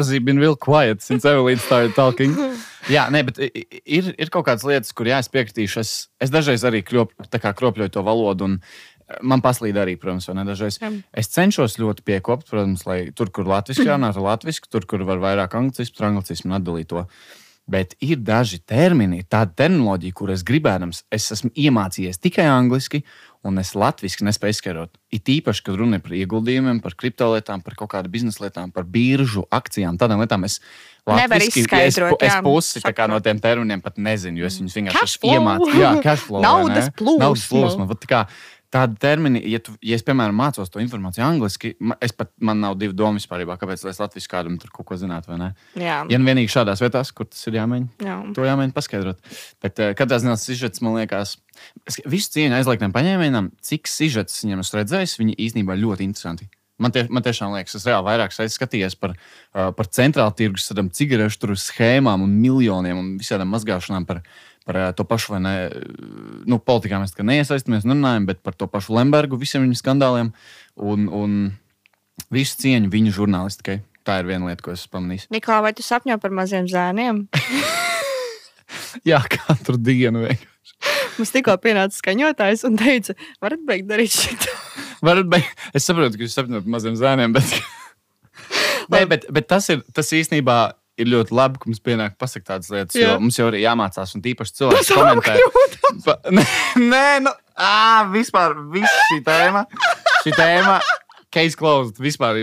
[0.00, 2.32] Aspas has been real quiet since Evelyn started talking.
[2.88, 3.36] Jā, nē, bet
[3.84, 5.82] ir, ir kaut kādas lietas, kur jā, es piekritīšu.
[5.82, 8.48] Es, es dažreiz arī kļop, kropļoju to valodu.
[8.48, 10.78] Un, eh, Man paslīd arī, protams, vai ne dažreiz.
[10.80, 10.88] Jā.
[11.12, 15.20] Es cenšos ļoti piekopt, protams, lai tur, kur latviešu jārunā, ir latviešu, tur, kur var
[15.20, 17.04] vairāk anglicismu, anglicismu un atdalīt to.
[17.70, 23.04] Bet ir daži termini, tāda terminoloģija, kur es gribēdams, es esmu iemācījies tikai angliski,
[23.46, 24.98] un es latviešu nespēju izskaidrot.
[25.14, 28.84] It īpaši, kad runa ir par ieguldījumiem, par kriptolietām, par kaut kādu biznesa lietām, par
[28.84, 30.44] biržu, akcijām, tādām lietām.
[30.44, 30.60] Es
[31.08, 34.76] Nevar latviski- izskaidrot, Es, es pusi kā no tiem terminiem pat nezinu, jo es viņus
[34.76, 35.80] vienkārši iemācījies.
[35.80, 36.42] Jā, cash flow.
[36.44, 37.18] Naudas plūsma.
[37.24, 37.88] Naudas plūsma.
[38.70, 42.12] Vat tā kā Tādi termini, ja, tu, ja es, piemēram, mācos to informāciju angliski, es
[42.14, 45.38] pat, man nav divu domu vispār, kāpēc es latviešu kādam tur kaut ko zinātu, vai
[45.40, 45.48] ne?
[45.74, 48.20] Jā, Ja nu vienīgi šādās vietās, kur tas ir jāmēģina, jā.
[48.36, 49.18] to jāmēģina paskaidrot.
[49.64, 51.34] Bet uh, katrā ziņā sižets, man liekas,
[51.82, 56.46] es, visu cieņu aizliegtiem paņēmienam, cik sižets viņam esmu redzējis, viņi īstenībā ļoti interesanti.
[56.80, 60.94] Man, tie, man tiešām liekas, es reāli vairāk skatījos par, uh, par centrālu tirgus, tādām
[60.94, 64.22] cigarešu schēmām un miljoniem un visādām mazgāšanām par,
[64.68, 65.54] par uh, to pašu, vai ne,
[66.48, 70.32] nu, politikā mēs neiesaistāmies, nerunājam, bet par to pašu Lembergu, visiem viņa skandāliem
[70.76, 71.38] un, un
[72.32, 73.80] visu cieņu viņu žurnālistikai.
[74.06, 75.28] Tā ir viena lieta, ko es pamanīju.
[75.34, 77.26] Niklā, vai tu sapņo par maziem zēniem?
[79.08, 80.76] Jā, katru dienu vienkārši.
[81.18, 84.32] Mums tikko pienāca skaņotājs un teica, varat beigt darīt šo.
[85.06, 85.60] Varat beigt.
[85.76, 87.54] Es saprotu, ka jūs sapņojat par maziem zēniem, bet,
[88.92, 90.56] Nē, bet, bet tas, ir, tas īstenībā
[91.00, 92.96] ir ļoti labi, ka mums pienāk pasakāt tādas lietas.
[92.98, 93.14] Jā.
[93.14, 95.36] Jo mums jau arī jāmācās, un tīpaši cilvēki komentē.
[96.06, 96.16] Pa,
[96.92, 97.74] nē, nu, ā,
[98.12, 99.64] vispār viss šī tēma.
[100.24, 100.78] Šī tēma,
[101.34, 102.42] case closed, vispār.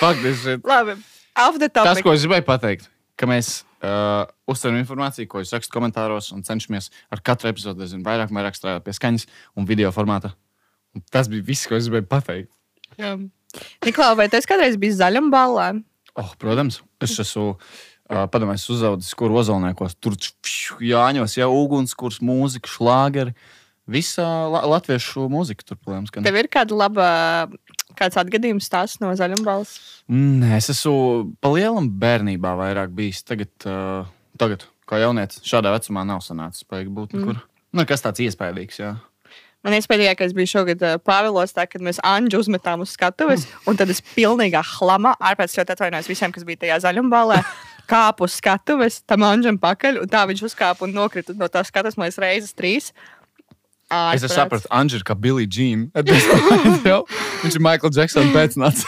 [0.00, 0.98] Faktiski, Labi,
[1.38, 2.06] off the tas, topic.
[2.06, 6.90] ko es gribēju pateikt, ka mēs uh, uztveram informāciju, ko jūs rakstat komentāros, un cenšamies
[7.14, 10.32] ar katru epizodi aizvien vairāk, vairāk strādāt pie skaņas un video formāta.
[10.96, 12.50] Un tas bija viss, ko es gribēju pateikt.
[12.98, 13.14] Jā.
[13.86, 15.68] Niklā, vai tas kādreiz bija zaļuma ballā?
[16.18, 17.52] Oh, protams, es esmu
[18.08, 19.96] padomājis, uzaugusi kur ozolniekos.
[20.00, 20.16] Tur
[20.84, 23.34] jāņos, jau ugunskurs, mūzika, šlāgeri.
[23.88, 26.22] Visa la latviešu mūzika tur, protams, ka.
[26.24, 27.10] Tev ir kāda laba,
[27.96, 30.02] kāds atgadījums stāsts no zaļuma balss?
[30.12, 33.22] Nē, es esmu pa lielam bērnībā vairāk bijis.
[33.28, 34.08] Tagad, uh,
[34.40, 37.38] tagad kā jaunietis, šādā vecumā nav sanācis spēju būt nekur.
[37.40, 37.54] Mm.
[37.78, 38.94] Nu, kas tāds iespaidīgs, jā.
[39.66, 43.98] Man iespējams, bija šogad Pāvilos, tā, kad mēs Anģu uzmetām uz skatuves, un tad es
[44.14, 47.40] pilnīgā hlamā, ārpēc ļoti atvainojos visiem, kas bija tajā zaļuma ballē,
[47.88, 51.98] kāpu uz skatuves, tam Anģam pakaļ, un tā viņš uzkāpa un nokrita no tās skatuves,
[51.98, 52.92] man liekas, reizes trīs.
[53.88, 54.34] Es Ārprāts.
[54.36, 55.86] sapratu, Anģis kā Billy Jean.
[57.42, 58.84] Viņš ir Michael Jackson pēcnācējs.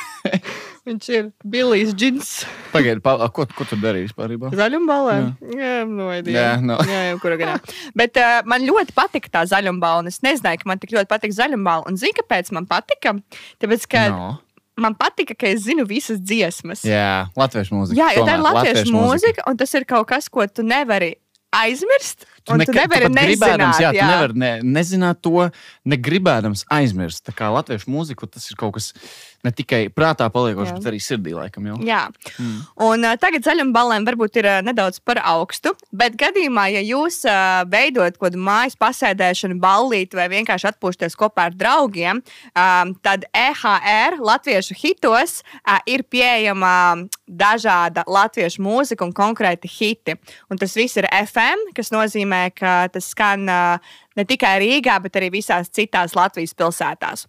[0.88, 2.30] Viņš ir Billijs Džins.
[2.72, 4.32] Pagaidiet, pa, ko, ko tu darīji vispār?
[4.56, 5.16] Zaļuma balē?
[5.52, 6.40] Jā, no ideja.
[6.40, 6.78] Jā, no.
[6.88, 7.74] jā, jau kurā gadā.
[7.96, 11.68] Bet uh, man ļoti patika tā un Es nezināju, ka man tik ļoti patīk zaļuma
[11.68, 11.90] balva.
[11.92, 13.14] Un zini, kāpēc man patika?
[13.60, 14.30] Tāpēc, ka No.
[14.82, 16.84] Man patika, ka es zinu visas dziesmas.
[16.86, 17.98] Jā, latviešu mūzika.
[17.98, 21.14] Jā, jo tā ir tomēr, latviešu mūzika, un tas ir kaut kas, ko tu nevari
[21.56, 22.26] aizmirst.
[22.44, 23.80] Tu, nekad, tu nevari nezināt.
[23.82, 25.48] jā, Jā, tu nevari ne, nezināt to,
[25.88, 27.24] negribēdams aizmirst.
[27.26, 28.92] Tā kā latviešu mūzika, tas ir kaut kas
[29.44, 31.78] ne tikai prātā paliekošs, bet arī sirdī laikam jau.
[31.86, 32.02] Jā.
[32.36, 32.56] Mm.
[32.84, 37.22] Un, uh, tagad zaļuma balēm varbūt ir uh, nedaudz par augstu, bet gadījumā, ja jūs
[37.24, 42.20] uh, veidojat kaut kādu mājas pasēdēšanu, ballīti vai vienkārši atpūšaties kopā ar draugiem,
[42.52, 50.18] um, tad EHR latviešu hitos uh, ir pieejama dažāda latviešu mūzika un konkrēti hiti.
[50.52, 55.30] Un tas viss ir FM, kas nozīmē, ka tas skan ne tikai Rīgā, bet arī
[55.36, 57.26] visās citās Latvijas pilsētās.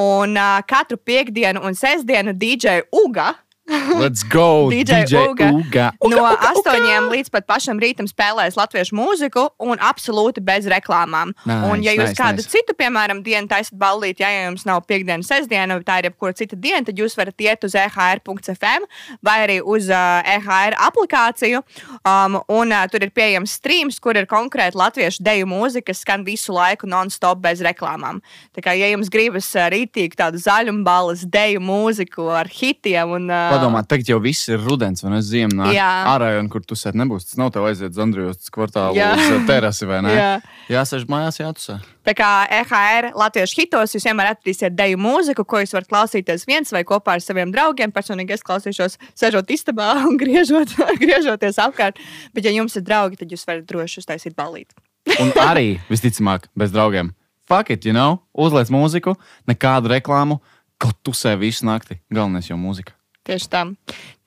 [0.00, 0.38] Un
[0.68, 3.32] katru piekdienu un sestdienu DJ Uga.
[3.64, 4.68] Let's go!
[4.72, 5.48] DJ Uga.
[5.52, 5.86] Uga.
[6.04, 11.32] No 8 līdz pat pašam rītam spēlēs latviešu mūziku un absolūti bez reklāmām.
[11.48, 12.50] Nice, un, ja jūs nice, kādu nice.
[12.52, 16.58] citu, piemēram, dienu taisat ballīt, ja jums nav piekdiena, sestdiena, vai tā ir jebkura cita
[16.60, 18.84] diena, tad jūs varat iet uz ehr.fm
[19.24, 21.62] vai arī uz uh, EHR aplikāciju.
[22.04, 26.26] Um, un uh, tur ir pieejams streams, kur ir konkrēti latviešu deju mūzika, kas skan
[26.28, 28.20] visu laiku non-stop bez reklāmām.
[28.52, 33.53] Tā kā, ja jums gribas uh, rītīgi tādu zaļumbalas deju mūziku ar hitiem un uh,
[33.54, 35.88] Padomā, tagad jau viss ir rudens, un es ziemu nāku Jā.
[36.12, 37.28] ārā, un kur tu sēdi nebūs.
[37.30, 39.14] Tas nav tev aiziet uz Andrijas kvartālu Jā.
[39.16, 40.14] uz uh, terasi, vai ne?
[40.14, 40.30] Jā.
[40.74, 41.78] Jāsēž mājās, jātusē.
[42.04, 46.72] Tā kā EHR latviešu hitos jūs vienmēr atradīsiet deju mūziku, ko jūs varat klausīties viens
[46.74, 47.94] vai kopā ar saviem draugiem.
[47.94, 52.00] Personīgi es klausīšos, sēžot istabā un griežot, griežoties apkārt.
[52.36, 54.76] Bet, ja jums ir draugi, tad jūs varat droši uztaisīt balīti.
[55.20, 57.12] Un arī, visticamāk, bez draugiem.
[57.48, 59.16] Fuck it, you know, uzliec mūziku,
[59.48, 60.38] nekādu reklāmu,
[60.80, 62.00] kaut tusē visu nakti.
[62.12, 62.96] Galvenais jau mūzika.
[63.24, 63.62] Tieši tā.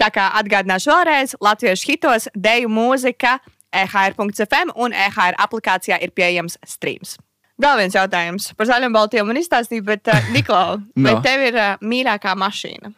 [0.02, 3.38] Tā kā atgādināšu vēlreiz, latviešu hitos deju mūzika
[3.78, 7.18] EHR.FM un EHR aplikācijā ir pieejams streams.
[7.58, 11.10] Vēl viens jautājums par zaļiem baltiem man izstāstīja, bet, uh, Niklau, No.
[11.10, 12.94] vai tev ir uh, mīļākā mašīna?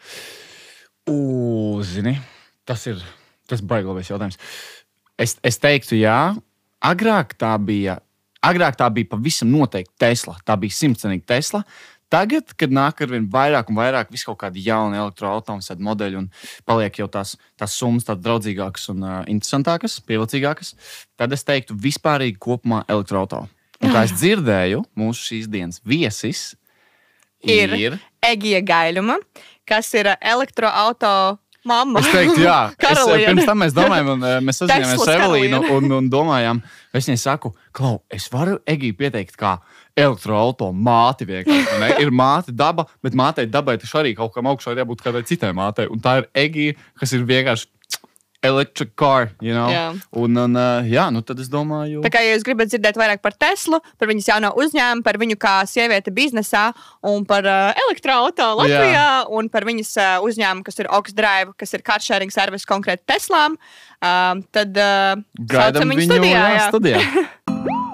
[1.10, 2.16] Uzzini,
[2.68, 3.00] tas ir
[3.50, 4.38] tas baiglabais jautājums.
[5.20, 6.36] Es, es teiktu, jā,
[6.86, 7.98] agrāk tā bija.
[8.46, 10.38] Agrāk tā bija pavisam noteikti Tesla.
[10.48, 11.60] Tā bija simtcenīga Tesla.
[12.10, 16.30] Tagad, kad nāk ar vien vairāk un vairāk vis kaut kādi jauni elektroautobusu modeļi un
[16.66, 20.74] paliek jau tās, tās summas tādas draudzīgākas un uh, interesantākas, pievilcīgākas,
[21.20, 23.54] tad es teiktu vispārīgi kopumā elektroautobusu.
[23.80, 26.50] Un kā es dzirdēju, mūsu šīs dienas viesis
[27.48, 27.72] Ir.
[27.72, 27.94] ir
[28.26, 29.16] Egija Gaļuma,
[29.70, 32.02] kas ir elektroautorāta mamma.
[32.02, 33.30] Es teiktu, jā, es, Karaliene.
[33.32, 36.60] pirms tam mēs domājām, un mēs sazināmies Teslas ar Evelīnu un, un domājām,
[36.92, 39.56] es viņai saku, Klau, es varu Egiju pieteikt kā
[40.06, 41.28] elektroautorāta māti.
[41.30, 41.92] vienkārši, ne?
[42.04, 45.52] Ir māte daba, bet mātei dabai taču arī kaut kam augšā ir jābūt kādai citai
[45.58, 45.90] mātei.
[45.92, 47.70] Un tā ir Egija, kas ir vienkārši
[48.42, 49.30] electric car.
[49.42, 49.68] You know?
[49.72, 49.92] Jā.
[50.16, 53.24] Un, un eh, jā, nu tad es domāju, Tā kā ja jūs gribat dzirdēt vairāk
[53.24, 56.70] par Teslu, par viņas jauno uzņēmumu, par viņu kā sievieti biznesā
[57.10, 61.86] un par uh, elektroautorātu Latvijā un par viņas uh, uzņēmumu, kas ir Oxdrive, kas ir
[61.86, 66.40] car sharing service konkrēti Teslām, uh, tad uh, gaidām viņu studijā.
[66.40, 66.72] jā, jā.
[66.72, 67.06] studijā.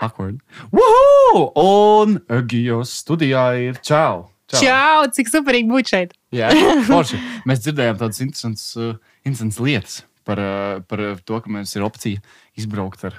[0.00, 0.40] Awkward.
[0.72, 1.48] Woohoo!
[1.58, 4.28] Un Egijos studijā ir čau!
[4.48, 6.14] Čau, cik superīgi būt šeit.
[6.32, 6.48] Jā,
[6.88, 7.18] forši.
[7.48, 8.94] Mēs dzirdējām tādas interesantas, uh,
[9.28, 12.22] interesantas lietas par, uh, par to, ka mums ir opcija
[12.56, 13.18] izbraukt ar,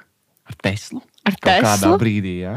[0.50, 1.04] ar Teslu.
[1.30, 2.00] Ar Kaut kādā Teslu?
[2.02, 2.56] brīdī, jā.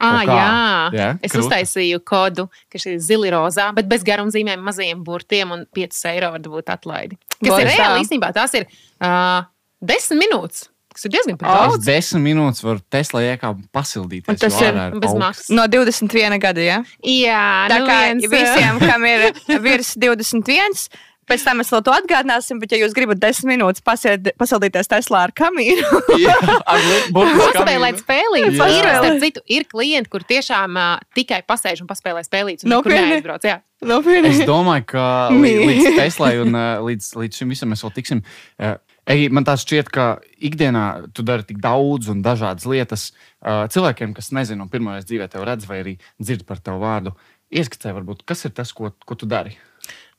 [0.00, 0.36] Ah, Kaut kā.
[0.38, 0.54] jā,
[0.96, 1.44] Jā, es krūti.
[1.44, 6.30] uztaisīju kodu, ka šis ir zili rozā, bet bez garumzīmēm, mazajiem burtiem un 5 eiro
[6.32, 7.18] var būt atlaidi.
[7.36, 8.64] Kas Vai ir reāli īstenībā, tās ir
[9.04, 9.44] uh,
[9.84, 11.84] 10 minūtes, kas ir diezgan daudz.
[11.86, 14.32] desmit minūtes varu Tesla iekāpt pasildīties.
[14.32, 15.50] Un tas jo ir bez maksas.
[15.54, 16.78] No 21 gada, jā.
[17.04, 19.28] Jā, Tā nu kā viens, visiem, kam ir
[19.64, 20.88] virs 21,
[21.26, 25.24] pēc tam mēs vēl to atgādināsim, bet ja jūs gribat 10 minūtes pasied, pasildīties Teslā
[25.26, 25.82] ar kamīnu,
[27.16, 28.00] Paspēlēt kamīnu.
[28.02, 28.46] spēlīt.
[28.54, 28.68] Jā.
[28.70, 32.62] Ir, starp citu, ir klienti, kur tiešām uh, tikai pasēž un paspēlē spēlīt.
[32.64, 33.10] Un nekur Nopietni?
[33.16, 33.46] neaizbrauc.
[33.46, 33.58] Jā.
[33.86, 34.30] nopietni.
[34.32, 35.04] Es domāju, ka
[35.42, 38.22] līdz Teslai un uh, līdz, līdz šim visam mēs vēl tiksim.
[38.58, 38.76] Uh,
[39.06, 40.04] Ej, man tā šķiet, ka
[40.42, 43.08] ikdienā tu dari tik daudz un dažādas lietas.
[43.40, 47.12] Cilvēkiem, kas nezina, un pirmā reize dzīvē tevi redz vai arī dzird par tavu vārdu,
[47.54, 49.54] ieskicē, varbūt, kas ir tas, ko, ko tu dari.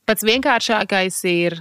[0.08, 1.58] Pats vienkāršākais ir.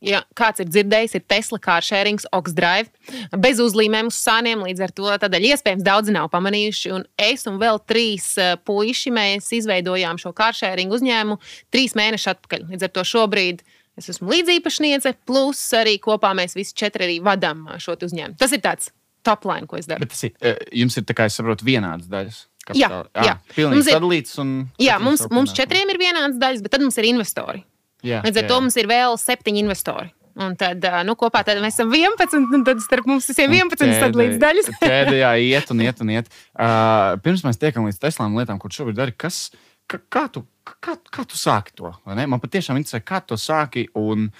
[0.00, 2.88] Ja kāds ir dzirdējis, ir Tesla sharing, Oxdrive,
[3.36, 4.62] bez uzlīmēm uz sāniem.
[4.64, 6.92] Līdz ar to tādēļ iespējams daudzi nav pamanījuši.
[6.96, 8.30] Un es un vēl trīs
[8.64, 11.36] puiši mēs izveidojām šo sharing uzņēmumu
[11.68, 12.64] trīs mēnešus atpakaļ.
[12.72, 13.60] Līdz ar to šobrīd
[14.00, 18.38] es esmu līdzīpašniece, plus arī kopā mēs visi četri arī vadām šo uzņēmumu.
[18.40, 18.92] Tas ir tāds
[19.26, 20.04] top line, ko es daru.
[20.04, 20.36] Bet tas ir,
[20.82, 22.46] jums ir, kā es saprotu, vienādas daļas.
[22.76, 23.26] Jā, kapitāla.
[23.26, 23.34] jā.
[23.56, 24.38] Pilnīgi sadalīts.
[24.42, 27.64] un Jā, mums, mums četriem ir vienādas daļas, bet tad mums ir investori.
[28.06, 30.12] Jā, Līdz ar to mums ir vēl septiņi investori.
[30.40, 34.38] Un tad nu, kopā tad mēs esam 11, un tad starp mums visiem 11 sadalīts
[34.40, 34.70] daļas.
[34.80, 36.30] Pēdējā iet un iet un iet.
[36.54, 39.48] Uh, pirms mēs tiekam līdz Teslām lietām, tu šobrīd dari, kas,
[39.90, 41.92] kā, kā, tu, kā, kā tu sāki to?
[42.06, 44.30] Man patiešām interesē, kā tu sāki un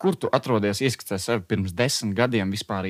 [0.00, 2.88] kur tu atrodies, ieskicē sevi pirms desmit gadiem vispār.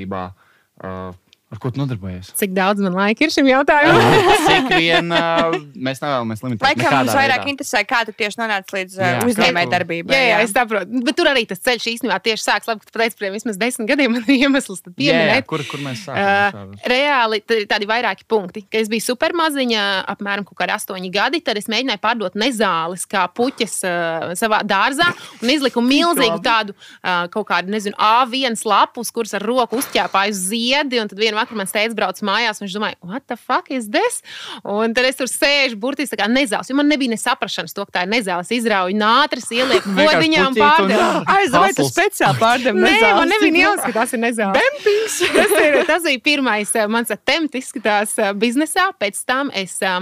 [0.80, 1.12] Uh,
[1.50, 2.28] Ar ko tu nodarbojies?
[2.38, 4.12] Cik daudz man laika ir šim jautājumam?
[4.46, 6.62] Cik vien uh, mēs nevēlamies limitēt?
[6.62, 7.50] Laikam mums vairāk veidā.
[7.50, 10.14] interesē, kā tu tieši nonāci līdz Jā, uh, uzņēmējdarbībai.
[10.14, 11.00] Jā, jā, es saprotu.
[11.08, 12.70] Bet tur arī tas ceļš īstenībā tieši sākas.
[12.70, 15.48] Labi, ka tu pateici, ka vismaz desmit gadiem man ir iemesls tad Jā, jā, pieminēt.
[15.50, 16.70] kur, kur mēs Uh, sākam?
[16.90, 18.62] reāli tad ir tādi vairāki punkti.
[18.70, 19.82] Kad es biju supermaziņa,
[20.14, 25.10] apmēram kaut kādi astoņi gadi, tad es mēģināju pārdot nezāles kā puķes uh, savā dārzā
[25.42, 30.38] un izliku milzīgu tādu uh, kaut kādu, nezinu, A1 lapu, uz kuras ar roku uzķēpāju
[30.38, 31.02] ziedi.
[31.02, 33.88] Un tad vienā vakarā man steidz brauc mājās, un viņš domāja, what the fuck is
[33.92, 34.20] this?
[34.64, 37.86] Un tad es tur sēžu burtiski tā kā nezāles, jo man nebija ne saprašanas to,
[37.88, 38.52] ka tā ir nezāles.
[38.54, 41.08] Izrauju nātris, ielieku Vienkārši podiņā un pārdevu.
[41.36, 43.18] Aizdomāju, tu speciāli pārdevi Nē, nezāles.
[43.18, 44.86] man nebija jāsaka, ka tas ir nezāles.
[45.40, 48.90] tas, ir, tas bija pirmais eh, mans attempts izskatās eh, biznesā.
[49.00, 50.00] Pēc tam es eh,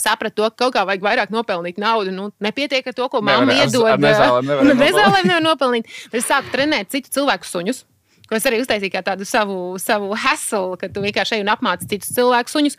[0.00, 2.14] sapratu, to, ka kaut kā vajag vairāk nopelnīt naudu.
[2.14, 3.86] Nu, nepietiek ar to, ko mamma iedod.
[3.90, 4.84] ar nezālēm nevar nopelnīt.
[4.86, 5.96] nezālēm nevar nopelnīt.
[6.10, 7.84] Tad es sāku trenēt citu cilvēku suņus.
[8.32, 11.84] Ko es arī uztaisīju kā tādu savu, savu hustle, ka tu vienkārši ej un apmāci
[11.90, 12.78] citus cilvēku suņus.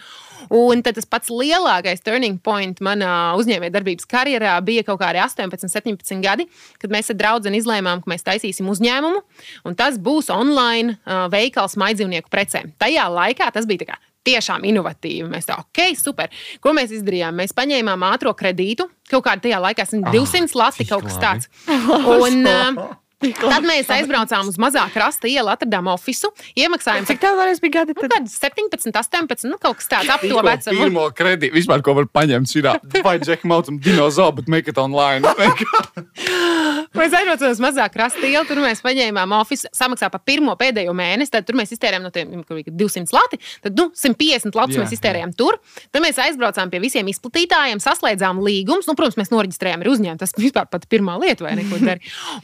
[0.58, 6.24] Un tad tas pats lielākais turning point manā uzņēmējdarbības karjerā bija kaut kādi 18, 17
[6.26, 6.48] gadi,
[6.82, 9.22] kad mēs ar draugu izlēmām, ka mēs taisīsim uzņēmumu,
[9.70, 12.74] un tas būs online uh, veikals maidzīvnieku precēm.
[12.82, 15.30] Tajā laikā tas bija tā kā tiešām inovatīvi.
[15.30, 16.34] Mēs tā, ok, super.
[16.66, 17.38] Ko mēs izdarījām?
[17.44, 21.50] Mēs paņēmām ātrā kredītu, kaut kādā tajā laikā, es nezinu, 200 lati, kaut kas tāds.
[21.70, 23.03] Un, uh,
[23.40, 27.96] Tad mēs aizbraucām uz mazā krasta ielu, atradām oficiālu, iemaksājām Cik tev varēs bija gadi?
[27.96, 28.12] nu, Tad?
[28.18, 30.84] kādi 17, 18, nu, kaut kas tāds- ap to vecumu.
[30.84, 32.70] Pirmo kredītu vispār, ko var paņemt, ir
[33.04, 35.24] vai džekam autam dinozauru, bet make it online.
[36.94, 41.32] Mēs aizbraucām uz mazā krasta ielu, tur mēs paņēmām oficiālu, samaksājām par pirmo pēdējo mēnesi,
[41.34, 44.94] tad mēs iztērējām no tiem kur bija 200 lati, tad nu, 150 latus Jā, mēs
[44.98, 45.58] iztērējām tur.
[45.94, 48.86] Tad mēs aizbraucām pie visiem izplatītājiem, saslēdzām līgumus.
[48.90, 50.22] Nu, protams, mēs noreģistrējām arī uzņēmumu.
[50.22, 51.98] Tas vispār pat pirmā lieta, vai ne?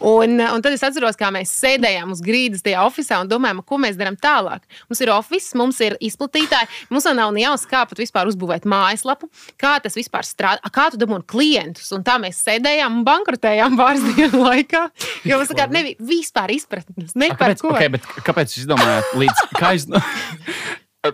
[0.10, 3.80] Un, un tad es atceros, kā mēs sēdējām uz grīdas tajā oficiālā un domājām, ko
[3.82, 4.66] mēs darām tālāk.
[4.90, 8.68] Mums ir oficiāls, mums ir izplatītāji, mums vēl nav ne jāsaka, kā pat vispār uzbūvēt
[8.70, 11.92] mājaslapu, kā tas vispār strādā, kā tu dabūji klientus.
[11.96, 14.86] Un tā mēs sēdējām un bankrotējām pāris dienu laikā,
[15.28, 17.16] jo mums kā nebija vispār izpratnes.
[17.20, 17.74] Ne par Kāpēc, ko.
[17.76, 20.02] okay, bet kāpēc jūs izdomājāt līdz jūs...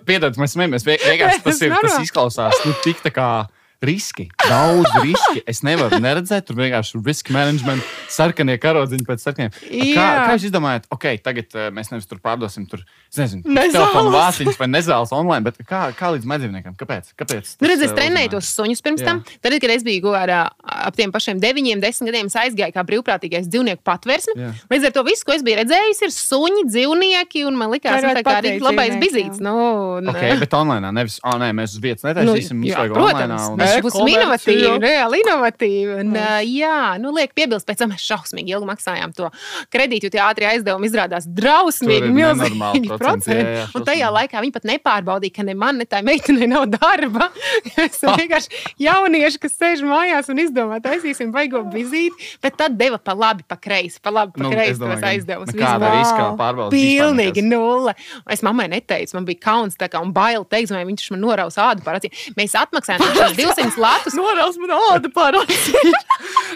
[0.05, 0.83] Piedod, mēs smējamies.
[0.87, 3.27] vie- Vienkārši tas, ir, tas izklausās nu, tik tā kā
[3.83, 4.27] riski.
[4.45, 5.43] Daudz riski.
[5.49, 9.53] Es nevaru neredzēt, tur vienkārši ir risk management, sarkanie karodziņi pēc sarkaniem.
[9.95, 13.75] Kā, kā jūs izdomājāt, ok, tagad uh, mēs nevis tur pārdosim, tur, es nezinu, Nezāles.
[13.75, 16.77] telefonu vāciņus vai nezāles online, bet kā, kā līdz medzīvniekam?
[16.79, 17.11] Kāpēc?
[17.19, 19.09] Kāpēc Nu, redz, es uh, trenēju tos suņus pirms Jā.
[19.11, 19.23] tam.
[19.43, 23.47] Tad, kad es biju kādā ap tiem pašiem deviņiem, desmit gadiem, es aizgāju kā brīvprātīgais
[23.51, 24.35] dzīvnieku patvērsme.
[24.39, 24.51] Jā.
[24.71, 28.13] Līdz ar to visu, ko es biju redzējis, ir suņi, dzīvnieki, un man likās, ka
[28.19, 29.41] tā kā arī labais bizīts.
[29.43, 29.55] Nu,
[29.99, 32.93] un, Ok, bet online, nevis, oh, nē, mēs uz vietas netaisīsim, Nu, mums jā, vajag
[32.95, 35.97] protams, online mēs būsim inovatīvi, reāli inovatīvi.
[36.01, 36.49] Un, mm.
[36.55, 39.29] Jā, nu, liek piebilst, pēc tam mēs šausmīgi ilgi maksājām to
[39.73, 43.65] kredītu, jo tie ātrie aizdevumi izrādās drausmīgi, milzīgi procenti.
[43.75, 47.29] Un tajā laikā viņi pat nepārbaudīja, ka ne man, ne tā meitenei nav darba.
[47.85, 53.15] es vienkārši jaunieši, kas sēž mājās un izdomā, taisīsim baigo vizīti, bet tad deva pa
[53.17, 55.55] labi, pa kreisi, pa labi, pa nu, kreisi tos aizdevumus.
[55.55, 56.75] Kāda riska pārbaudīt?
[56.75, 57.95] Pilnīgi nulle.
[58.31, 61.85] Es mammai neteicu, man bija kauns kā, un bail teikt, vai viņš man noraus ādu
[61.85, 62.13] par acīm.
[62.37, 63.03] Mēs atmaksājām
[63.37, 64.15] 200 asins lētas.
[64.19, 65.99] Norāls man āda pārāsīs.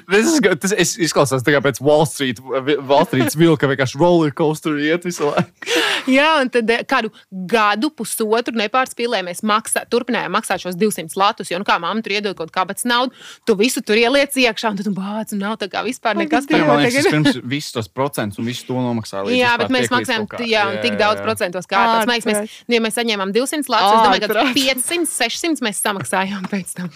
[0.64, 5.30] tas es izklausās tā kā pēc Wall Street, Wall Street vilka vienkārši rollercoaster iet visu
[5.32, 5.79] laiku.
[6.18, 11.52] Jā, un tad eh, kādu gadu, pusotru nepārspīlēju, mēs maksā, turpinājām maksāt šos 200 latus.
[11.52, 13.14] Jo, nu, kā mamma tur iedod kaut kādu naudu,
[13.46, 16.48] tu visu tur ieliec iekšā, un tad tu bāc, un nav tā kā vispār nekas
[16.50, 19.34] Tagad, man liekas, tagad- es pirms visus tos procentus un visu to nomaksāju.
[19.36, 22.06] Jā, vispār bet mēs kā- t- jā, un tik daudz procentos kārtas.
[22.10, 22.62] Mēs, mēs, Ārprāts.
[22.68, 24.54] nu, ja mēs saņēmām 200 latus, es domāju, ka Ārprāts.
[24.56, 26.90] 500, 600 mēs samaksājām pēc tam.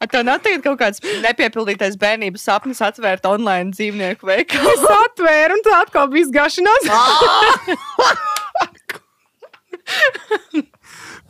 [0.00, 4.70] Tā nav tagad kaut kāds nepiepildītais bērnības sapnis atvērt online dzīvnieku veikalu.
[4.72, 6.88] Es atvēru, un tā atkal bija izgāšanās.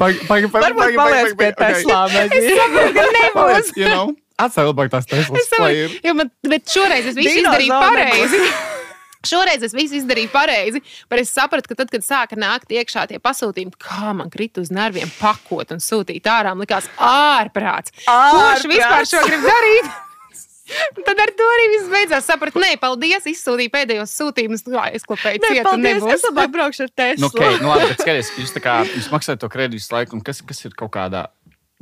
[0.00, 2.00] Pagaid, pagaid, Varbūt paliec pie Teslā.
[3.20, 3.72] Nebūs.
[3.76, 4.06] You know,
[4.40, 8.44] labāk tās Teslas Es saprotu, jo man, bet šoreiz es visu izdarīju pareizi.
[9.30, 10.80] Šoreiz es visu izdarīju pareizi,
[11.12, 14.70] bet es sapratu, ka tad, kad sāka nākt iekšā tie pasūtījumi, kā man krita uz
[14.72, 17.92] nerviem pakot un sūtīt ārā, likās ārprāts.
[18.08, 19.98] Kurš vispār šo grib darīt?
[21.06, 22.26] Tad ar to arī viss beidzās.
[22.28, 24.64] Sapratu, nē, paldies, izsūtīju pēdējos sūtījumus.
[24.70, 25.98] Jā, Es klopēju Nē, cietu, paldies.
[26.00, 26.14] nebūs.
[26.14, 27.26] Es labāk braukšu ar Teslu.
[27.26, 30.18] Nu, okay, nu, labi, bet skaties, jūs, tā kā, jūs maksājat to kredītu visu laiku,
[30.18, 31.26] un kas, kas ir kaut kādā.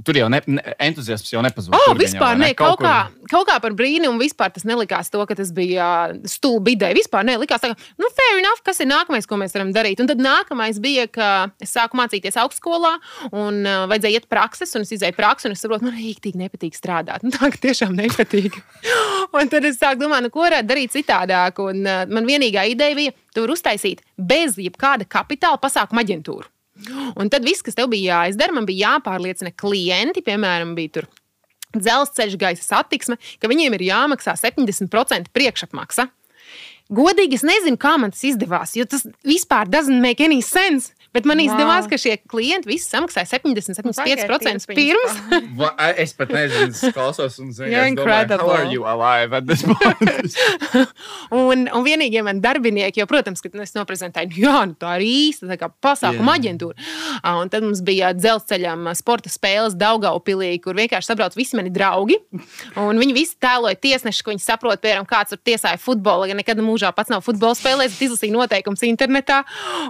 [0.07, 1.75] Tur jau ne, ne, entuziasms jau nepazūd.
[1.75, 4.21] Oh, tur vispār jau, vai nē, kaut, kur- kā, kaut kā par brīnumu.
[4.23, 5.89] Vispār tas nelikās to, ka tas bija
[6.29, 6.95] stulbi ideja.
[6.95, 9.99] Vispār nē, likās, tā, ka, nu, fair enough, kas ir nākamais, ko mēs varam darīt.
[9.99, 11.31] Un tad nākamais bija, ka
[11.61, 12.93] es sāku mācīties augstskolā,
[13.33, 16.79] un uh, vajadzēja iet prakses, un es izēju praksi, un es saprotu, man rīktīgi nepatīk
[16.79, 17.27] strādāt.
[17.27, 18.61] Nu, tā kā tiešām nepatīk.
[19.39, 21.59] un tad es sāku domāt, nu, ko varētu darīt citādāk.
[21.65, 26.47] Un uh, man vienīgā ideja bija, tu vari uztaisīt bez jebkāda kapitāla pasākuma aģentūru.
[27.19, 31.09] Un tad viss, kas tev bija jāizdara, man bija jāpārliecina klienti, piemēram, bija tur
[31.77, 36.09] dzelzceļa gaisa satiksme, ka viņiem ir jāmaksā 70% priekšapmaksa.
[36.88, 40.95] Godīgi es nezinu, kā man tas izdevās, jo tas vispār doesn't make any sense.
[41.14, 41.47] Bet man Wow.
[41.49, 45.14] izdevās, ka šie klienti visi samaksāja 70-75% pirms.
[45.57, 48.51] Va- Es pat nezinu, es klausos un zinu, You're es domāju, how incredible.
[48.53, 50.37] are you alive at this point?
[51.31, 54.94] Un, un vienīgie man darbinieki, jo, protams, ka nu, es noprezentēju, nu, jā, nu, tā
[54.99, 56.40] ir īsta tā pasākuma Jā.
[56.40, 56.87] aģentūra.
[57.42, 62.16] Un tad mums bija dzelzceļam sporta spēles Daugaupilī, kur vienkārši sabrauc visi mani draugi.
[62.81, 66.61] Un viņi visi tēloja tiesneši, ka viņi saprot, piemēram, kāds tur tiesāja futbolu, ja nekad
[66.64, 69.42] mūžā pats nav futbola spēlējis, bet izlasīja noteikumus internetā.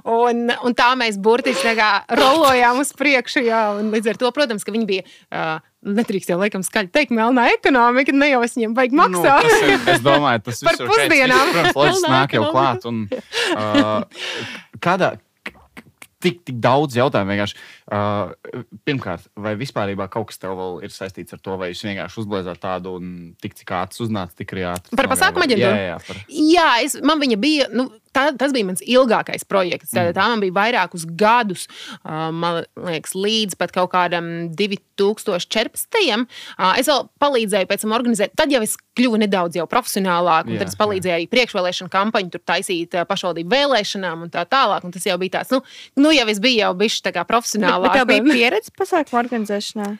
[0.05, 1.89] Un, un tā mēs burtiski tā kā
[2.21, 3.41] rolojām uz priekšu.
[3.47, 5.07] Jā, līdz ar to, protams, ka viņi bija.
[5.33, 5.57] Uh,
[5.89, 9.47] Netrīkst jau laikam skaļi teikt, melnā ekonomika, ne jau es viņiem vajag Nu, maksāt.
[9.47, 10.83] tas ir, es domāju, tas Par ir.
[10.83, 11.53] Tas pusdienām.
[11.55, 12.89] Protams, loģiski nāk jau klāt.
[12.91, 13.05] Un,
[13.55, 14.27] uh,
[14.83, 15.13] kādā,
[16.23, 17.59] tik, tik daudz jautājumu vienkārši.
[17.89, 22.23] Uh, pirmkārt, vai vispār kaut kas tev vēl ir saistīts ar to, vai jūs vienkārši
[22.23, 24.95] uzbliezāt tādu un tik cik ātrs uznāca, tik arī ātrs?
[24.99, 25.71] Par pasākumu aģentūru?
[25.79, 26.23] Jā, jā, par...
[26.29, 27.71] Jā, es, man viņa bija.
[27.75, 29.93] Nu, tā, tas bija mans ilgākais projekts.
[29.95, 31.67] Tā, tā man bija vairākus gadus,
[32.05, 35.99] man liekas, līdz pat kaut kādam 2014.
[35.99, 38.35] Uh, es vēl palīdzēju pēc tam organizēt.
[38.39, 42.35] Tad jau es kļuvu nedaudz jau profesionālāk, un Jā, tad es palīdzēju arī priekšvēlēšanu kampaņu
[42.35, 44.87] tur taisīt pašvaldību vēlēšanām un tā tālāk.
[44.87, 45.63] Un tas jau bija tāds, nu,
[46.03, 47.93] nu jau es biju jau bišķi tā kā profesionālāk.
[47.93, 49.95] Bet tev bija pieredze pasākuma organizēšanā.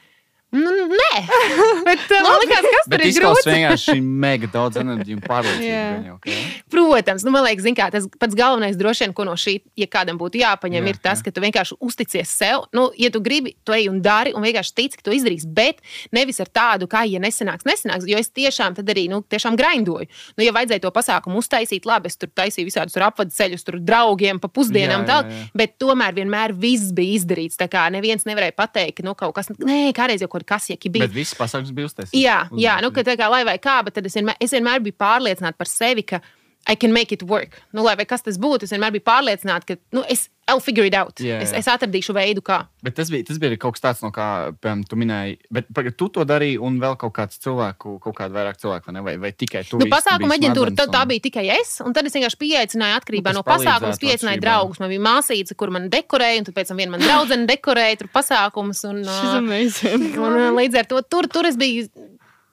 [0.49, 1.09] Nu, nē,
[1.87, 3.53] bet man liekas, kas tur Bet ir izklausās grūti.
[3.53, 5.27] vienkārši mega daudz enerģijas un Jā.
[5.29, 6.07] pārliecības.
[6.15, 6.39] Okay?
[6.73, 10.17] Protams, nu, man liekas, kā, tas pats galvenais droši vien, ko no šī, ja kādam
[10.17, 11.27] būtu jāpaņem, Jā, ir tas, jā.
[11.27, 12.65] ka tu vienkārši uzticies sev.
[12.73, 15.83] Nu, ja tu gribi, tu ej un dari, un vienkārši tici, ka tu izdarīsi, bet
[16.17, 18.09] nevis ar tādu, kā, ja nesanāks, nesanāks.
[18.09, 20.09] Jo es tiešām tad arī nu, tiešām grindoju.
[20.33, 23.77] Nu, ja vajadzēja to pasākumu uztaisīt, labi, es tur taisīju visādus tur apvadu ceļus, tur
[23.85, 25.53] draugiem pa pusdienām, Jā, tā, jā, jā.
[25.61, 27.59] bet tomēr vienmēr viss bija izdarīts.
[27.61, 31.07] Tā kā neviens nevarēja pateikt, ka nu, kaut kas, nē, kādreiz jau kaut kas bija.
[31.07, 32.17] Bet viss pasākums bija uztaisīts.
[32.19, 35.59] Jā, jā nu, ka kā lai vai kā, bet es vienmēr, es vienmēr biju pārliecināta
[35.59, 36.21] par sevi, ka
[36.67, 37.61] I can make it work.
[37.73, 40.95] Nu, lai kas tas būtu, es vienmēr biju pārliecināta, ka nu, es I'll figure it
[40.97, 41.19] out.
[41.21, 41.59] Jā, Es, jā.
[41.61, 42.63] es atradīšu veidu, kā.
[42.81, 45.35] Bet tas bija, tas bija kaut kas tāds, no kā piemēram, tu minēji.
[45.53, 49.03] Bet pagaid, tu to darīji, un vēl kaut kāds cilvēku, kaut kāda vairāk cilvēku, vai,
[49.05, 49.77] vai, vai tikai tu?
[49.77, 52.97] Nu, pasākuma aģentūra tā, smadzenes tā un- bija tikai es, un tad es vienkārši pieaicināju
[52.97, 53.93] atkarībā Nu, no pasākuma.
[54.01, 54.79] Pieaicināju draugus.
[54.81, 58.09] Man bija māsīca, kur man dekorēja, un tad pēc tam viena man draudzene dekorēja tur
[58.13, 58.83] pasākumus.
[58.89, 61.87] Un, un, uh, līdz ar to tur, tur es biju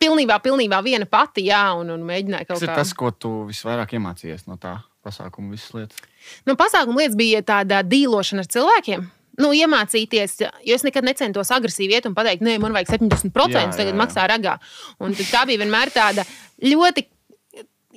[0.06, 2.78] pilnībā, pilnībā viena pati, jā, un, un mēģināju kaut Tas ir kā.
[2.80, 6.00] tas, ko tu visvairāk iemācījies no tā pasākuma, visas lietas.
[6.46, 9.04] Nu, pasākuma lietas bija tāda dīlošana ar cilvēkiem.
[9.36, 13.66] Nu, iemācīties, jo es nekad necentos agresīvi iet un pateikt, nē, man vajag 70%, Jā,
[13.66, 14.56] jā, tagad jā, maksā ragā.
[15.04, 16.24] Un tā bija vienmēr tāda
[16.64, 17.04] ļoti.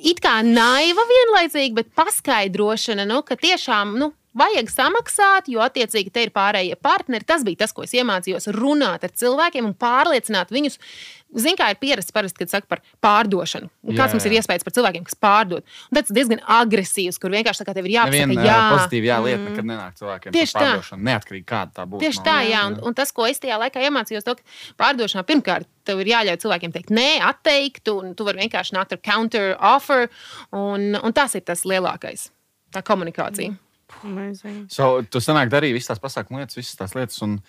[0.09, 6.25] It kā naiva vienlaicīgi, bet paskaidrošana, nu, ka tiešām nu, vajag samaksāt, jo attiecīgi te
[6.25, 7.27] ir pārējie partneri.
[7.27, 10.79] Tas bija tas, ko es iemācījos runāt ar cilvēkiem un pārliecināt viņus.
[11.29, 13.67] Ziniet, kā ir pierasts parasti, kad saka par pārdošanu.
[13.85, 14.39] Un Jā, Kāds mums ir jā.
[14.41, 15.67] iespējas par cilvēkiem, kas pārdod?
[15.91, 18.55] Un tas ir diezgan agresīvs, kur vienkārši tā kā tev ir jāpasaka, Neviena jā.
[18.55, 18.71] jā.
[18.73, 20.33] pozitīva jā, lieta nekad nenāk cilvēkiem.
[20.33, 20.71] Tieši tā.
[21.11, 22.01] Neatkarīgi kāda tā būtu.
[22.01, 22.63] Tieši tā, liekas, jā.
[22.71, 26.41] Un, un tas, ko es tajā laikā iemācījos, to ka pārdošanā pirmkārt, tev ir jāļauj
[26.47, 30.09] cilvēkiem teikt, nē, atteikt, un tu vari vienkārši nākt ar counter offer.
[30.49, 32.31] Un, un tas ir tas lielākais.
[32.73, 33.53] Tā komunikācija.
[34.03, 34.67] Amazing.
[34.73, 37.19] So, tu sanāk darīji visas tās pasākuma lietas, visas tās lietas.
[37.25, 37.39] Un...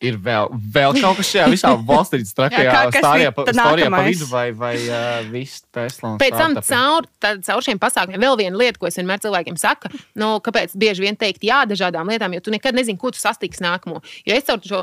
[0.00, 4.46] Ir vēl, vēl kaut kas šajā visā valstī, Jā, trakajā ir pa, pa vidu, vai,
[4.56, 6.14] vai uh, viss Tesla.
[6.22, 9.90] Pēc tam caur, tad, caur šiem pasākumiem vēl viena lieta, ko es vienmēr cilvēkiem saku,
[10.16, 13.60] nu, kāpēc bieži vien teikt jā dažādām lietām, jo tu nekad nezini, ko tu sastiksi
[13.66, 14.00] nākamo.
[14.24, 14.80] Jo es caur šo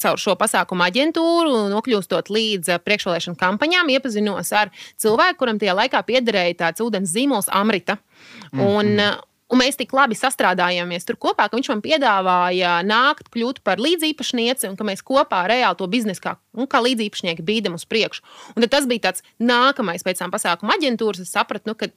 [0.00, 6.58] caur šo pasākumu aģentūru, nokļūstot līdz priekšvēlēšanu kampaņām, iepazinos ar cilvēku, kuram tajā laikā piederēja
[6.64, 7.98] tāds ūdens zīmols Amrita.
[8.54, 9.12] Un, ā,
[9.52, 14.70] Un mēs tik labi sastrādājāmies tur kopā, ka viņš man piedāvāja nākt, kļūt par līdzīpašnieci,
[14.70, 18.24] un ka mēs kopā reāli to biznesu kā, nu, kā līdzīpašnieki bīdam uz priekšu.
[18.56, 21.26] Un tas bija tāds nākamais pēc tam pasākuma aģentūras.
[21.26, 21.90] Es sapratu, nu, ka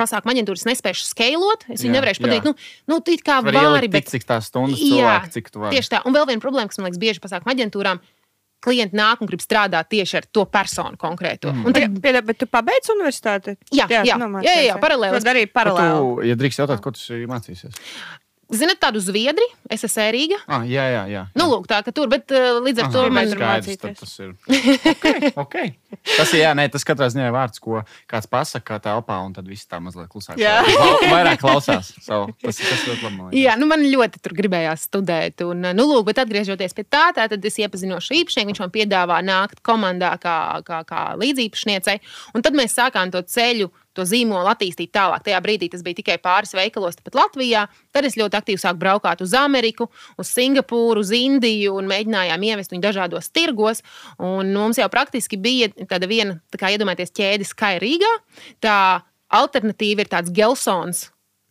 [0.00, 1.66] pasākuma aģentūras nespējuši skeilot.
[1.72, 2.54] Es viņu nevarēšu pateikt, nu,
[2.90, 5.76] nu it kā ielikt bet cik tās stundas Jā, cilvēku, cik tu vari.
[5.76, 6.02] Tieši tā.
[6.08, 8.00] Un vēl viena problēma, kas man liekas bieži pasākuma aģentūrām.
[8.64, 11.52] Klienti nāk un grib strādāt tieši ar to personu konkrēto.
[11.52, 11.66] Mm.
[11.68, 13.56] Un tad, Piedā, bet tu pabeidz universitāti?
[13.70, 14.16] Jā, jā, jā,
[14.46, 15.20] jā, jā, paralēli.
[15.20, 15.98] Tu darīji Ko paralēli.
[15.98, 17.82] Tu, ja drīkst jautāt, ko tu esi mācījies?
[18.52, 20.38] zinat, tādu zviedri, SSE Rīga.
[20.46, 21.22] Ah, jā, jā, jā.
[21.38, 23.80] Nu, lūk, tā ka tur, bet uh, līdz ar Aha, to man ir skaidrs, mācīties.
[23.82, 24.34] tad tas ir.
[24.96, 25.72] Okay, okay.
[26.04, 29.34] Tas ir, jā, nē, tas katrā ziņā ir vārds, ko kāds pasaka, kā telpā, un
[29.36, 30.40] tad viss tā mazliet klusāk.
[30.40, 30.58] Jā.
[31.12, 31.92] Vairāk klausās.
[32.02, 33.30] So, tas, tas ļoti labi.
[33.40, 35.44] Jā, nu man ļoti tur gribējās studēt.
[35.46, 38.52] Un, nu, lūk, bet atgriežoties pie tā, tā tad es iepazinos ar īpašnieku.
[38.52, 41.98] Viņš man piedāvā nākt komandā kā, kā, kā līdzīpašniecei.
[42.36, 45.24] Un tad mēs sākām to ceļu to zīmolu attīstīt tālāk.
[45.24, 47.64] Tajā brīdī tas bija tikai pāris veikalos, pat Latvijā.
[47.96, 49.88] Tad es ļoti aktīvi sāku braukāt uz Ameriku,
[50.20, 53.82] uz Singapūru, uz Indiju un mēģinājām ievest viņu dažādos tirgos.
[54.20, 58.14] Un mums jau praktiski bija tāda viena, tā kā iedomājieties, ķēdes Sky Rīgā.
[58.64, 58.78] Tā
[59.36, 61.06] alternatīva ir tāds Gelsons.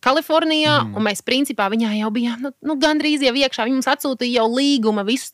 [0.06, 0.94] Kalifornijā, mm.
[0.94, 3.64] un mēs principā viņā jau bijām nu, nu, gandrīz jau iekšā.
[3.66, 5.32] Viņi mums atsūtīja jau līguma, visus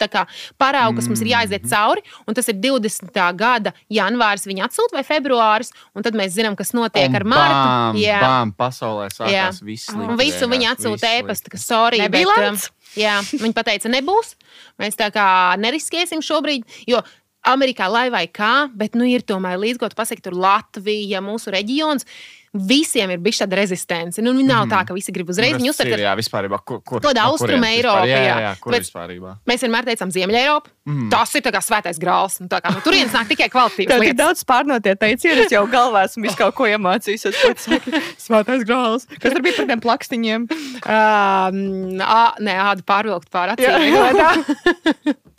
[0.60, 2.04] paraugus, kas mums ir jāiziet cauri.
[2.24, 3.18] Un tas ir 20.
[3.36, 8.00] gada janvāris, viņa atsūta vai februāris, un tad mēs zinām, kas notiek Un ar Martu.
[8.00, 8.20] Jā.
[8.22, 9.16] bām, pasaulē Jā.
[9.18, 9.92] sākās viss.
[9.92, 11.56] Un visu viņa vienkārši atsūta viss e-pasta, slikti.
[11.58, 12.00] ka sorry.
[12.06, 12.62] Nebija bet, um,
[12.96, 14.34] Jā, viņa teica, nebūs.
[14.80, 15.26] Mēs tā kā
[15.60, 16.64] neriskēsim šobrīd.
[16.88, 17.00] Jo
[17.42, 22.06] Amerikā lai vai kā, bet nu, ir tomēr līdz kaut pasakot, tur Latvija, mūsu reģions.
[22.52, 24.20] Visiem ir bijusi tāda rezistence.
[24.20, 25.94] Nu, nav tā, ka visi grib uzreiz Nu, uztvert.
[25.96, 26.50] ir, Jā, vispār.
[26.60, 28.02] Kur, kur, Kāda Austruma Eiropa?
[28.04, 28.50] Jā, jā, jā.
[28.60, 29.14] kur vispār?
[29.48, 30.68] Mēs vienmēr teicām, Ziemeļā Eiropa.
[30.84, 31.08] Mm.
[31.14, 32.36] Tas ir tā kā svētais grāls.
[32.44, 33.48] Nu, tā kā, nu, turienes nāk tikai
[33.88, 34.20] Tev tik lietas.
[34.20, 37.24] daudz pārnotie teicieni, es jau galvā esmu visu kaut ko iemācījis.
[37.32, 39.08] Es pats saku, svētais grāls.
[39.16, 40.48] Kas tur bija par tiem plakstiņiem?
[40.52, 41.64] Um,
[42.04, 45.16] ā, nē, ādu pārvilkt pār acīm.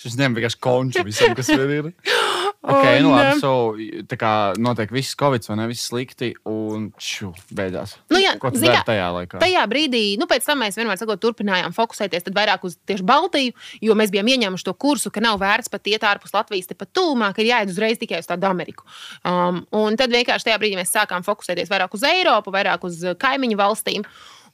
[0.00, 1.90] Šis ņem vienkārši konču visam, kas vien ir.
[2.60, 3.52] Okay, nu, labi, so,
[4.08, 4.30] tā kā
[4.60, 5.66] notiek viss covid, vai ne?
[5.70, 7.94] Viss slikti, un ču, beidzās.
[8.12, 9.40] Nu, jā, Ko tu dari tajā laikā?
[9.40, 13.96] Tajā brīdī, nu, pēc tam mēs vienmēr sakot, turpinājām fokusēties vairāk uz tieši Baltiju, jo
[13.96, 17.40] mēs bijām ieņēmuši to kursu, ka nav vērts pat iet ārpus Latvijas, tepat tūmā, ka
[17.40, 18.84] ir jāiet uzreiz tikai uz tādu Ameriku.
[19.24, 23.16] Um, un tad vienkārši tajā brīdī mēs sākām fokusēties vairāk uz Eiropu, vairāk uz uh,
[23.20, 24.04] kaimiņu valstīm.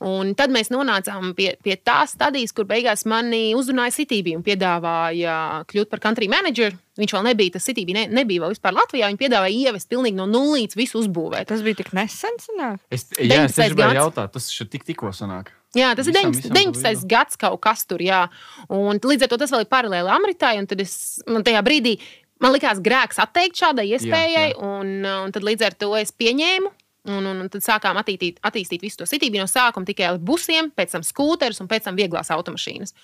[0.04, 5.36] Un tad mēs nonācām pie, pie tās stadijas, kur beigās mani uzrunāja Citybī un piedāvāja
[5.70, 6.74] kļūt par country manager.
[7.00, 9.08] Viņš vēl nebija, tas Citybī ne, nebija vēl vispār Latvijā.
[9.08, 11.48] Viņi piedāvāja ievest pilnīgi no nulles visu uzbūvēt.
[11.48, 12.36] Tas bija tik nesen.
[12.44, 12.82] sanāk?
[12.92, 13.56] Es, jā, es 19.
[13.56, 15.52] tieši gribēju jautāt, tas šeit tik tikko sanāk.
[15.76, 16.52] Jā, tas Visam, ir visam 19.
[16.52, 16.76] pa vidu.
[16.76, 17.08] 19.
[17.10, 18.26] gads kaut kas tur, jā.
[18.72, 20.56] Un līdz ar to tas vēl ir paralēli Amerikai.
[20.60, 20.96] Un tad es
[21.28, 21.96] man tajā brīdī
[22.42, 24.56] man likās grēks atteikt šādai iespējai, jā.
[24.60, 26.72] Un, un tad līdz ar to es pieņēmu.
[27.06, 30.72] Un, un, un tad sākām attīstīt, attīstīt visu to sitību no sākuma tikai ar busiem,
[30.74, 32.94] pēc tam skūterus un pēc tam vieglās automašīnas.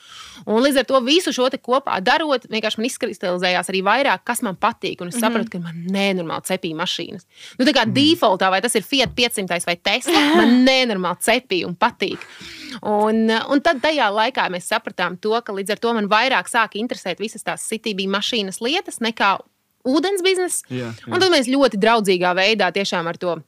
[0.46, 4.58] Un līdz ar to visu šo kopā darot, vienkārši man izkristalizējās arī vairāk, kas man
[4.58, 5.04] patīk.
[5.04, 7.28] Un es sapratu, ka man nenormāli cepīja mašīnas.
[7.60, 7.94] Nu, tā kā mm.
[7.98, 12.26] defaultā, vai tas ir Fiat 500 vai Tesla, man nenormāli cepīja un patīk.
[12.80, 16.80] Un, un tad tajā laikā mēs sapratām to, ka līdz ar to man vairāk sāka
[16.80, 19.36] interesēt visas tās sitību mašīnas lietas nekā
[19.88, 20.66] ūdens biznesa.
[21.10, 23.38] Un tad mēs ļoti draudzīgā veidā tiešām ar to.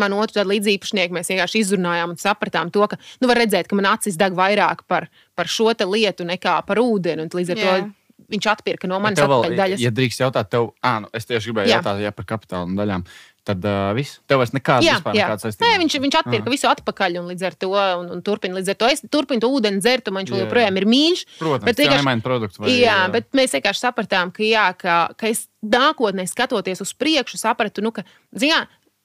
[0.00, 3.76] Man otru tādu līdzīpašnieku mēs vienkārši izrunājām un sapratām to, ka, nu, var redzēt, ka
[3.78, 7.22] man acis deg vairāk par, par šo te lietu nekā par ūdeni.
[7.26, 7.74] un Līdz ar Jā.
[7.82, 7.90] to
[8.32, 9.80] viņš atpirka no manas Tev vēl, daļas.
[9.82, 11.80] ja drīkst jautāt, tev, ah, nu, es tieši gribēju Jā.
[11.82, 13.04] jautāt jā, par kapitāla un daļām.
[13.42, 15.24] Tad uh, viss, tev vairs nekādas Jā, vispār jā.
[15.26, 15.66] nekādas saistības.
[15.66, 18.54] Nē, viņš, viņš atpirka visu atpakaļ un līdz ar to un, un turpina.
[18.54, 20.44] Līdz ar to es turpinu to ūdeni dzert, un viņš Jā, jā.
[20.46, 21.22] joprojām ir mīļš.
[21.40, 22.62] Protams, bet vienkārši- nemaina produktu.
[22.62, 27.34] Vai, Jā, bet mēs vienkārši sapratām, ka, jā, ka, ka es nākotnē skatoties uz priekšu,
[27.42, 28.62] sapratu, nu, ka, zinā,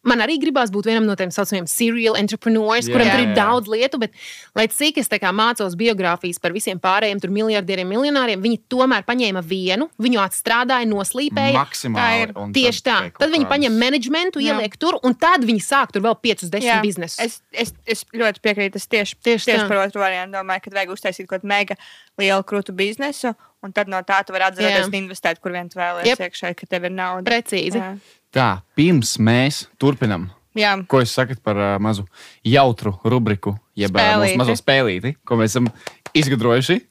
[0.09, 3.31] man arī gribās būt vienam no tiem saucamiem serial entrepreneurs, Jā, kuriem jā, tur ir
[3.31, 3.35] jā.
[3.37, 4.15] daudz lietu, bet
[4.57, 9.89] lai cik es mācos biogrāfijas par visiem pārējiem tur miljardieriem, miljonāriem, viņi tomēr paņēma vienu,
[10.01, 11.55] viņu atstrādāja, noslīpēja.
[11.57, 12.97] Maksimāli, Tā ir un tieši tad tā.
[13.11, 14.55] kaut Tad viņi paņem menedžmentu, Jā.
[14.55, 17.19] ieliek tur, un tad viņi sāk tur vēl 5, 10 Jā, biznesus.
[17.19, 18.77] Es, es, es ļoti piekrītu.
[18.81, 19.67] Es tieši, Tieši tieši, tieši tā.
[19.69, 21.77] par otru variantu domāju, ka vajag uztaisīt kaut kādu mega
[22.21, 23.33] lielu krūtu biznesu,
[23.65, 24.47] un tad no tā tu vari
[24.83, 26.23] un investēt, kur vien tu vēlaties Jep.
[26.27, 27.25] iekšā, ka tev ir nauda.
[27.29, 27.81] Precīzi.
[27.81, 27.93] Jā.
[28.33, 30.29] Tā, pirms mēs turpinām.
[30.57, 30.73] Jā.
[30.89, 32.07] Ko jūs sakat par uh, mazu
[32.45, 34.39] jautru rubriku, jeb uh, mūsu Spēlīti.
[34.41, 35.69] mazo spēlīti, ko mēs esam
[36.17, 36.81] izgudrojuši?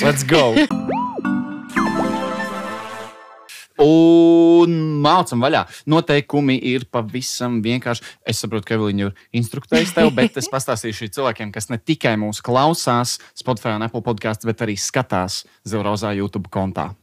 [0.00, 0.54] Let's go!
[3.82, 5.62] Un mācām vaļā.
[5.92, 8.04] Noteikumi ir pavisam vienkārši.
[8.24, 12.44] Es saprotu, ka Evelīna ir instruktējis tev, bet es pastāstīšu cilvēkiem, kas ne tikai mūsu
[12.46, 16.94] klausās Spotify un Apple podkāstos, bet arī skatās Zelrozā YouTube kontā.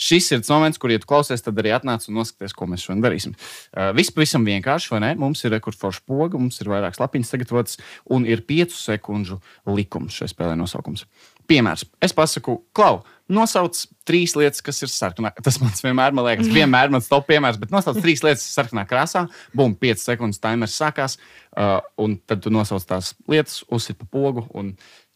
[0.00, 2.86] Šis ir tas moments, kur, ja tu klausies, tad arī atnāc un noskaties, ko mēs
[2.86, 3.34] šodien darīsim.
[3.36, 5.10] Uh, viss pavisam vienkārši, vai ne?
[5.20, 7.76] Mums ir rekords poga, mums ir vairākas lapiņas sagatavotas,
[8.08, 11.04] un ir 5 sekundžu likums šai spēlē nosaukums.
[11.50, 11.82] Piemērs.
[12.02, 13.74] Es pasaku, Klau, nosauc
[14.06, 15.32] trīs lietas, kas ir sarkanā.
[15.46, 19.26] Tas mans vienmēr, man liekas, vienmēr mans top piemērs, bet nosauc trīs lietas sarkanā krāsā.
[19.56, 21.18] Bum, 5 sekundes timers sākās,
[21.56, 24.74] uh, un tad tu nosauc tās lietas, uzsit pa pogu, un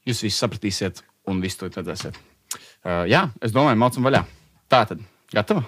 [0.09, 2.18] jūs visi sapratīsiet, un visu to redzēsiet.
[2.85, 4.24] Uh, jā, es domāju, mācām vaļā.
[4.72, 5.64] Tā tad, gatava?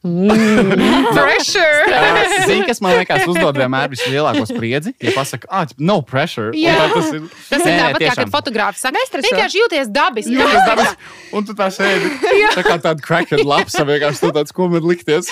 [1.16, 1.84] Pressure!
[1.92, 4.94] Uh, Zini, kas man liekas, uzdod vienmēr vislielāko spriedzi.
[5.04, 6.54] Ja pasaka, ah, no pressure.
[6.56, 6.72] Jā.
[6.78, 8.16] tad tas ir, Tas ir Nē, tāpat, kā tiešām.
[8.22, 9.28] kad fotogrāfs saka, Nestreso.
[9.28, 10.32] vienkārši jūties dabiski.
[10.38, 10.96] Jā, tas dabas,
[11.36, 12.14] un tu tā sēdi.
[12.56, 15.28] Tā kā tāda crackhead lapsa vienkārši tu tāds, ko man likties.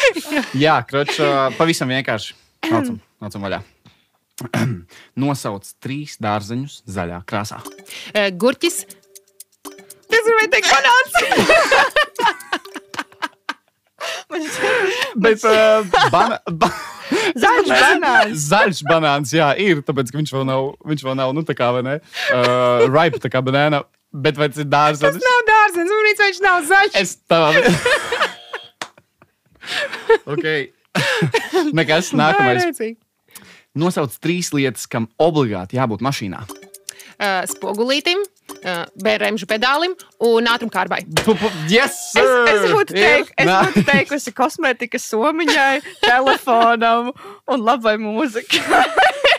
[0.58, 1.16] Jā, kroč,
[1.56, 2.36] pavisam vienkārši.
[2.68, 3.62] Nācam, nācam vaļā.
[5.24, 7.58] Nosauc trīs dārzeņus zaļā krāsā.
[8.36, 8.84] Gurķis,
[10.08, 11.12] Es gribēju teikt, banāns!
[15.24, 16.68] Bet uh, bana, ba,
[17.38, 18.42] Zaļš banāns.
[18.50, 21.70] zaļš banāns, jā, ir, tāpēc, ka viņš vēl nav, viņš vēl nav, nu, tā kā,
[21.76, 21.94] vai ne,
[22.36, 23.82] uh, ripe, tā kā banāna.
[24.12, 25.24] Bet vai tas ir Tas dārzenis?
[25.24, 26.94] nav dārzenis, un viņš viņš nav zaļš.
[26.96, 27.40] Es tā.
[30.32, 30.46] ok.
[31.78, 32.80] Nekas, nākamais.
[33.78, 36.40] Nosauc trīs lietas, kam obligāti jābūt mašīnā.
[37.18, 38.22] Uh, spogulītim,
[38.56, 39.94] uh, bremžu pedālim
[40.24, 41.02] un ātrumkārbai.
[41.70, 42.48] Yes, Es, sir!
[42.54, 43.02] es, būtu, Ir.
[43.04, 43.58] teik, es Nā.
[43.68, 47.12] būtu teikusi kosmētikas somiņai, telefonam
[47.48, 48.64] un labai mūzikai.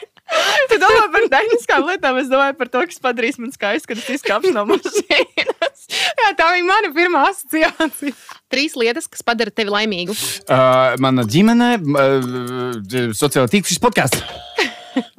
[0.69, 4.09] Tu domā par tehniskām lietām, es domāju par to, kas padarīs man skaistu, kad es
[4.19, 5.87] izkāpšu no mašīnas.
[6.19, 8.13] Jā, tā bija mana pirmā asociācija.
[8.53, 10.13] Trīs lietas, kas padara tevi laimīgu.
[10.45, 12.77] Uh, mana ģimene, uh,
[13.17, 14.21] sociālā tīkla šis podkāsts.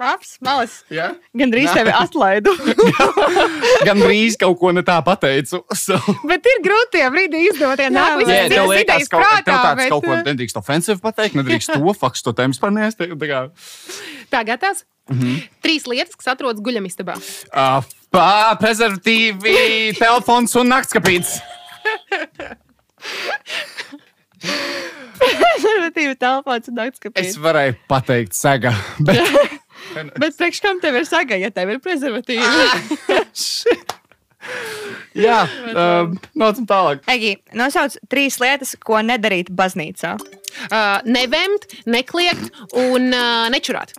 [0.00, 0.74] Labs, malas.
[0.92, 1.10] Ja?
[1.36, 2.54] Gan drīz tevi atlaidu.
[3.88, 5.62] Gan drīz kaut ko ne tā pateicu.
[5.76, 5.98] So.
[6.28, 10.06] Bet ir grūti tajā brīdī izdot, Jā, visas tev liekas, ka tev tāds bet, kaut
[10.06, 13.00] ko uh, nedrīkst ofensīvi pateikt, nedrīkst to faktu, to tēmu spanēst.
[13.00, 13.44] Tā kā,
[14.30, 14.84] Tā, gatavs?
[15.10, 15.40] Mhm.
[15.64, 17.16] Trīs lietas, kas atrodas guļamistabā.
[17.50, 17.80] uh,
[18.14, 18.28] pā,
[18.60, 21.40] prezervatīvi, telefons un naktskapīts.
[25.20, 28.72] Konservatīva telefons un nakts Es varēju pateikt, sega.
[29.04, 29.20] Bet,
[29.94, 32.50] Bet priekš kam tev ir saga, ja tev ir prezervatīva?
[35.18, 35.40] jā,
[35.74, 37.02] um, nācam tālāk.
[37.12, 40.14] Egi, nosauc trīs lietas, ko nedarīt baznīcā.
[40.70, 42.50] Uh, nevemt, nekliegt
[42.86, 43.94] un uh, nečurāt.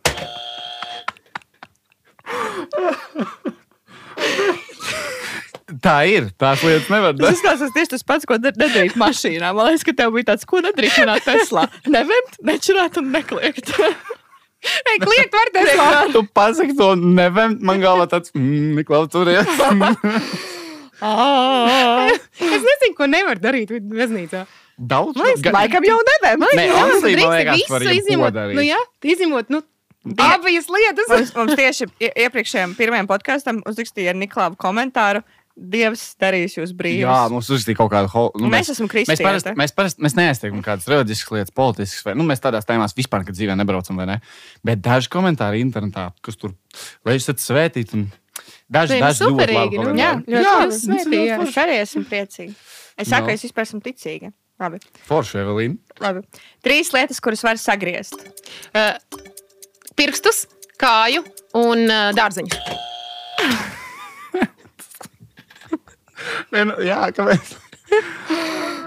[5.81, 6.27] Tā ir.
[6.41, 7.37] Tās lietas nevar Tas darīt.
[7.39, 9.53] izklausās tieši tas pats, ko dar- nedarīt mašīnā.
[9.55, 11.63] Man liekas, ka tev bija tāds, ko nedarīt manā Teslā.
[11.87, 13.71] Nevemt, nečurāt un nekliegt.
[14.61, 15.87] Nē, kliegt var Teslā.
[16.13, 19.47] Tu pasaki to nevemt, man galvā tāds, mm, Niklau, turies.
[21.01, 24.43] Es nezinu, ko nevar darīt baznīcā.
[24.77, 25.17] Daudz.
[25.17, 26.45] Man liekas, Gan- laikam jau nevemt.
[26.57, 28.39] Nē, Jā, honestly, man liekas, visu var izņemot.
[28.53, 28.77] Nu, jā,
[29.13, 29.61] izņemot, nu,
[30.21, 31.09] abas lietas.
[31.09, 35.23] Mums, mums tieši ie- iepriekšējiem pirmajam podkāstam uzrakstīja Niklāvu komentāru.
[35.57, 37.03] Dievs darīs jūs brīvus.
[37.09, 38.07] Jā, mums uzrakstīja kaut kādu.
[38.13, 39.23] ho- Nu, Mēs esam Mēs kristieti.
[39.23, 43.19] parasti mēs, parasti, mēs neaizteikam kādas reliģiskas lietas, politiskas, vai nu, mēs tādās tēmās vispār
[43.25, 43.95] nekad dzīvē nebraucam.
[43.97, 44.21] vai Ne?
[44.63, 46.53] Bet daži komentāri internetā, kas tur,
[47.05, 48.11] lai jūs esat svētīti, un
[48.71, 49.93] daži, ir ļoti superīgi, nu.
[49.99, 50.67] Jā, ļoti Jā, labi.
[50.73, 51.41] es svētīju, jā.
[51.47, 52.55] Es arī esmu priecīga.
[52.97, 53.27] Es saku, No.
[53.27, 54.33] ka es vispār esmu ticīga.
[54.61, 54.77] Labi,
[55.07, 55.77] Forši, Evelīna.
[55.99, 56.21] labi.
[56.63, 58.13] Trīs lietas, kuras var sagriezt.
[58.75, 58.93] Uh,
[59.97, 60.45] pirkstus,
[60.77, 61.25] kāju
[61.55, 62.89] un uh, dārzeņu.
[66.51, 67.53] Nē, nu, Jā, kāpēc?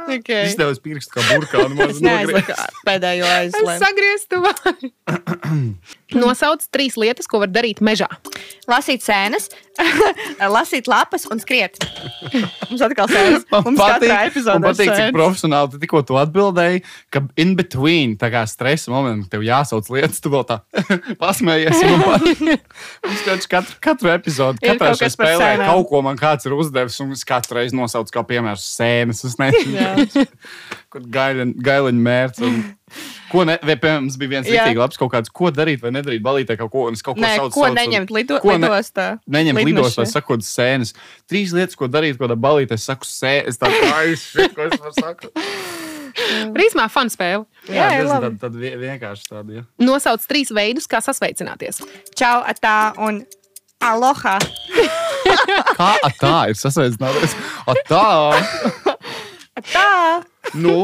[0.05, 0.43] Okay.
[0.51, 2.53] Es tev uz pirkstu kā burkānu neaizliku
[2.85, 3.81] pēdējo Es aizlēmu.
[3.81, 4.91] sagrieztu vārdu.
[6.19, 8.09] Nosauc trīs lietas, ko var darīt mežā.
[8.71, 9.49] Lasīt sēnes,
[10.57, 11.79] lasīt lapas un skriet.
[12.71, 13.45] Mums atkal sēnes.
[13.53, 15.15] Mums katrā man patīk, cik sēnes.
[15.17, 20.23] profesionāli tu tikko to atbildēji, ka in between, tā kā stresa momentā, tev jāsauc lietas,
[20.25, 20.61] tu vēl tā
[21.23, 21.83] pasmējies.
[21.85, 22.33] un man pat-
[23.05, 27.13] Mums taču katru, katru epizodu, katrā šajā spēlē kaut ko man kāds ir uzdevis, un
[27.17, 29.25] es katru reizi nosaucu kā piemēru sēnes.
[29.29, 30.25] Es nezinu,
[30.95, 31.05] kur
[32.05, 32.45] mērķis.
[32.47, 32.63] Un...
[33.33, 34.65] Ko ne, vai, piemēram, mums bija viens Jā.
[34.67, 37.23] rītīgi labs kaut kāds, ko darīt vai nedarīt balītē kaut ko, un es kaut ko
[37.25, 37.55] Nē, saucu.
[37.57, 39.07] ko saucu, neņemt lido, Ko ne- lidostā?
[39.27, 39.81] Neņemt Lidmašīna.
[39.81, 40.95] lidostā, sakot, sēnes.
[41.31, 42.71] Trīs lietas, ko darīt, ko balīt.
[42.77, 43.59] Es saku, sēnes.
[43.59, 45.33] Tā kā aizsver, ko es varu sakot.
[46.55, 47.43] Rīsmā fun spēle.
[47.67, 48.29] Jā, ir labi.
[48.29, 49.57] tad, tad vie- vienkārši tāda.
[49.57, 49.63] Ja.
[49.83, 51.81] Nosauc trīs veidus, kā sasveicināties.
[52.15, 53.25] Čau, atā un
[53.83, 54.39] aloha.
[55.75, 57.35] Kā a tā ir sasveicināties?
[57.89, 58.05] Tā,
[59.73, 60.23] Tā.
[60.55, 60.77] nu,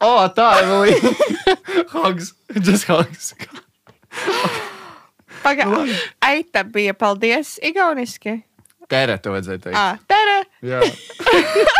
[0.00, 0.94] o, a tā vēl.
[1.94, 3.32] Hugs, just hugs.
[5.44, 5.90] Pagaidām.
[6.24, 8.40] Aita bija paldies igauniski.
[8.90, 9.78] Tērē, tev vajadzēja teikt.
[9.78, 10.36] Ā, tere.
[10.66, 10.80] Jā.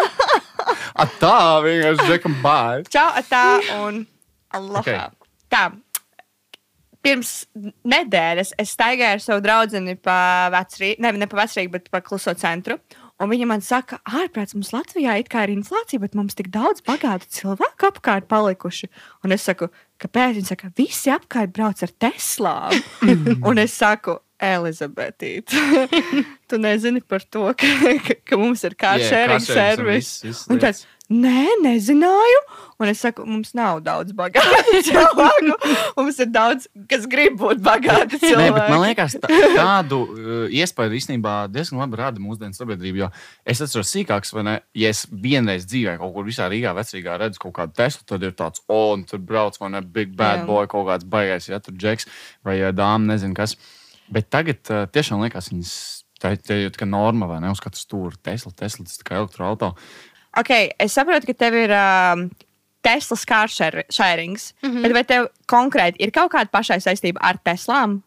[1.03, 2.87] A tā vienkārši džekam bāj.
[2.91, 3.43] Čau, atā
[3.85, 4.01] un
[4.57, 4.83] aloha.
[4.83, 5.27] Ok.
[5.53, 5.69] Tā.
[7.07, 7.33] Pirms
[7.87, 10.19] nedēļas es staigāju ar savu draugu pa
[10.51, 12.81] vecrīgu, ne, ne pa vecrīgu, bet pa kluso centru.
[13.17, 17.89] Un viņa man saka, ārprāts, mums Latvijā ir inflācija, bet mums tik daudz bagātu cilvēku
[17.89, 18.91] apkārt palikuši.
[19.25, 19.71] Un es saku,
[20.03, 20.37] kāpēc?
[20.37, 22.77] Viņa saka, visi apkārt brauc ar Teslām.
[23.49, 25.49] un es saku, Elizabetīt,
[26.51, 27.71] tu nezini par to, ka,
[28.05, 30.11] ka, ka mums ir sharing un servis.
[30.53, 32.43] Un tāds, nē, nezināju.
[32.77, 35.55] Un es saku, mums nav daudz bagātu cilvēku.
[35.97, 38.53] Mums ir daudz, kas grib būt bagāti Nē, cilvēki.
[38.59, 43.07] bet man liekas, tā, tādu uh, iespēju īstenībā diezgan labi rada mūsdienu sabiedrība.
[43.07, 43.09] Jo
[43.49, 44.55] es atceros sīkāks, vai ne?
[44.77, 48.37] Ja es vienreiz dzīvē kaut kur visā Rīgā, vecrīgā redzu kaut kādu Teslu, tad ir
[48.37, 51.73] tāds, o, un tur brauc man ir big bad boy, kaut kāds baigais, ja tur
[51.81, 52.11] džeks
[52.45, 53.57] vai ja, dāma, nezinu kas.
[54.13, 55.73] Bet tagad uh, tiešām liekas, viņas
[56.23, 57.53] tā ir tā norma, vai ne?
[57.53, 59.75] Uz katru stūri Tesla, Tesla, tas kā elektroautorāta.
[60.37, 62.27] Okay, es saprotu, ka tev ir um,
[62.85, 64.53] Teslas kāršērings.
[64.63, 64.71] Mm.
[64.73, 64.93] -hmm.
[64.95, 68.03] Vai tev konkrēti ir kaut kāda pašai saistība ar Teslām?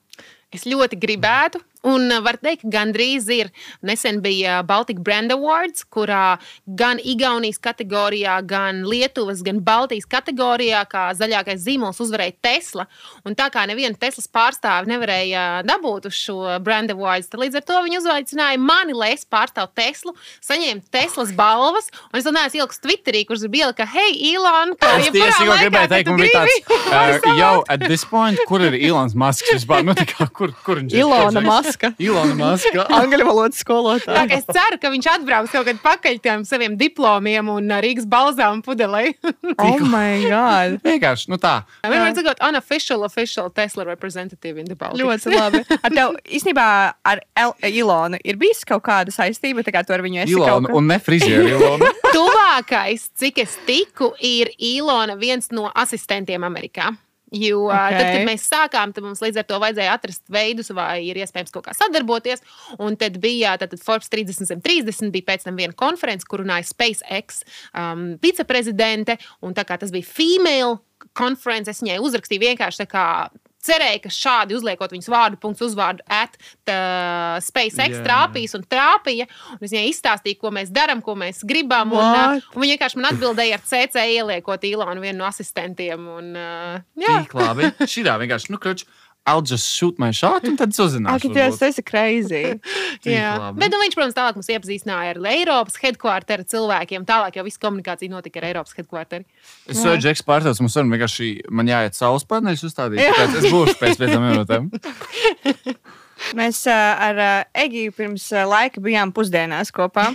[0.52, 1.62] Es ļoti gribētu.
[1.88, 3.52] Un uh, var teikt, ka gandrīz ir.
[3.86, 6.40] Nesen bija Baltic Brand Awards, kurā
[6.80, 12.88] gan Igaunijas kategorijā, gan Lietuvas, gan Baltijas kategorijā, kā zaļākais zīmols, uzvarēja Tesla.
[13.24, 17.68] Un tā kā neviena Teslas pārstāve nevarēja dabūt uz šo Brand Awards, tad līdz ar
[17.72, 20.16] to viņi uzaicināja mani, lai es pārstāvu Teslu,
[20.46, 21.88] saņēmu Teslas balvas.
[22.12, 25.56] Un es vēl neesmu ielikus Twitterī, kurš bija, ka, hei, Ilon, kā Es tieši tikko
[25.62, 29.86] gribēju teikt, man bija tāds, uh, jau at this point, kur ir Ilons Masks vispār?
[29.88, 31.06] Nu, tā kā, kur, kur viņš ir?
[31.06, 31.92] Ilona Maska.
[32.06, 32.86] Ilona Maska.
[33.00, 34.26] Angļu valodas Tā skolotāja.
[34.30, 38.08] kā es ceru, ka viņš atbrauks kaut kad pakaļ tiem saviem diplomiem un ā, Rīgas
[38.10, 39.14] balzām pudelei.
[39.60, 40.78] Oh, my God!
[40.86, 41.66] Vienkārši, nu tā.
[41.84, 45.02] Vienmēr sakot, unofficial, official Tesla representative in the Baltics.
[45.02, 45.62] Ļoti labi.
[45.80, 46.68] Ar tev īstenībā
[47.12, 47.52] ar El
[47.82, 50.88] Ilonu ir bijis kaut kāda saistība, tā kā tu ar viņu esi kaut Ilona un
[50.94, 51.92] ne frizieri Ilona.
[52.16, 56.94] Tuvākais, cik es tiku, ir Ilona, viens no asistentiem Amerikā.
[57.32, 57.78] Jo okay.
[57.78, 57.98] Ok.
[57.98, 61.54] tad, kad mēs sākām, tad mums līdz ar to vajadzēja atrast veidus, vai ir iespējams
[61.54, 62.42] kaut kā sadarboties.
[62.82, 66.66] Un tad bija tātad Forbes 30 zem 30, bija pēc tam viena konference, kur runāja
[66.72, 69.20] SpaceX um, viceprezidente.
[69.46, 70.80] Un tā kā tas bija female
[71.18, 73.06] konference, es viņai uzrakstīju vienkārši tā kā.
[73.60, 76.38] Cerēju, ka šādi uzliekot viņas vārdu, punktu uzvārdu, at
[77.44, 78.04] SpaceX Jā.
[78.06, 79.28] trāpīs un trāpīja.
[79.58, 81.92] Un es viņai izstāstīju, ko mēs darām, ko mēs gribam.
[81.92, 86.08] Un, uh, un viņa vienkārši man atbildēja ar CC ieliekot Ilonu vienu no asistentiem.
[86.20, 87.72] Un, uh, jā, Tik labi.
[87.96, 88.86] Šitā vienkārši, nu, kroč,
[89.28, 91.30] I'll just shoot my shot, un tad uzzināšu.
[91.30, 92.56] Ak, tas esi crazy.
[93.06, 93.52] Jā.
[93.54, 97.06] Bet nu, viņš, protams, tālāk mums iepazīstināja ar Eiropas headquarteri cilvēkiem.
[97.10, 99.28] Tālāk jau viss komunikācija notika ar Eiropas headquarteri.
[99.70, 103.06] Es soju Džeks pārstāvs, mums varam vienkārši, man jāiet saules paneļus uzstādīt.
[103.06, 104.72] Tāpēc es būšu pēc piecām minūtēm.
[106.36, 110.10] Mēs uh, ar uh, Egiju pirms uh, laika bijām pusdienās kopā.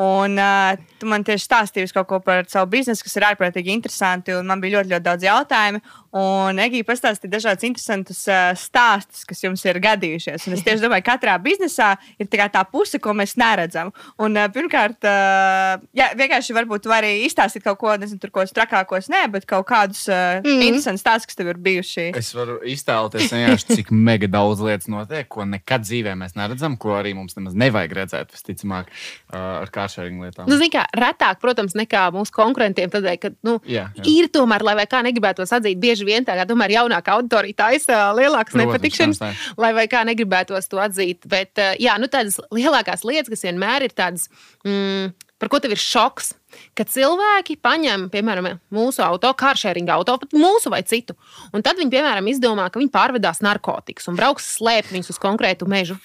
[0.00, 4.34] Un uh, tu man tieši stāstīji kaut ko par savu biznesu, kas ir ārprātīgi interesanti.
[4.34, 5.82] un Man bija ļoti, ļoti daudz jautājumu.
[6.14, 10.44] Un Egija pastāstīja dažādus interesantus uh, stāstus, kas jums ir gadījušies.
[10.46, 11.88] Un es tieši domāju, ka katrā biznesā
[12.22, 13.90] ir tā, tā puse, ko mēs neredzam.
[14.22, 18.44] Un, uh, pirmkārt, uh, jā, vienkārši varbūt var arī izstāstīt kaut ko, nezinu, tur ko
[18.46, 20.62] trakākos, nē, bet kaut kādus uh, mm.
[20.68, 22.06] interesantus stāstus, kas tev ir bijuši.
[22.22, 26.94] Es varu iztēloties, vienkārši, cik mega daudz lietas notiek, ko nekad dzīvē mēs neredzam, ko
[27.00, 28.94] arī mums nemaz nevajag redzēt, visticamāk,
[29.34, 30.46] uh, ar kāršēriņu lietām.
[30.46, 34.06] Nu, kā, retāk, protams, nekā mūsu konkurentiem, tādēļ, ka nu, Jā, jā.
[34.14, 38.06] ir tomēr, lai vai kā negribētos atzīt, bieži vien tā, kā tomēr jaunākā auditorija taisa
[38.16, 41.28] lielākas Protams, nepatikšanas, tā lai vai kā negribētos to atzīt.
[41.30, 44.28] Bet eh, jā, nu, tādas lielākās lietas, kas vienmēr ir tādas,
[44.66, 46.34] mm, par ko tev ir šoks.
[46.78, 51.16] Kad cilvēki paņem, piemēram, mūsu auto, kāršēringa auto, mūsu vai citu,
[51.50, 55.66] un tad viņi, piemēram, izdomā, ka viņi pārvedās narkotikas un brauks slēpt viņus uz konkrētu
[55.70, 55.98] mežu.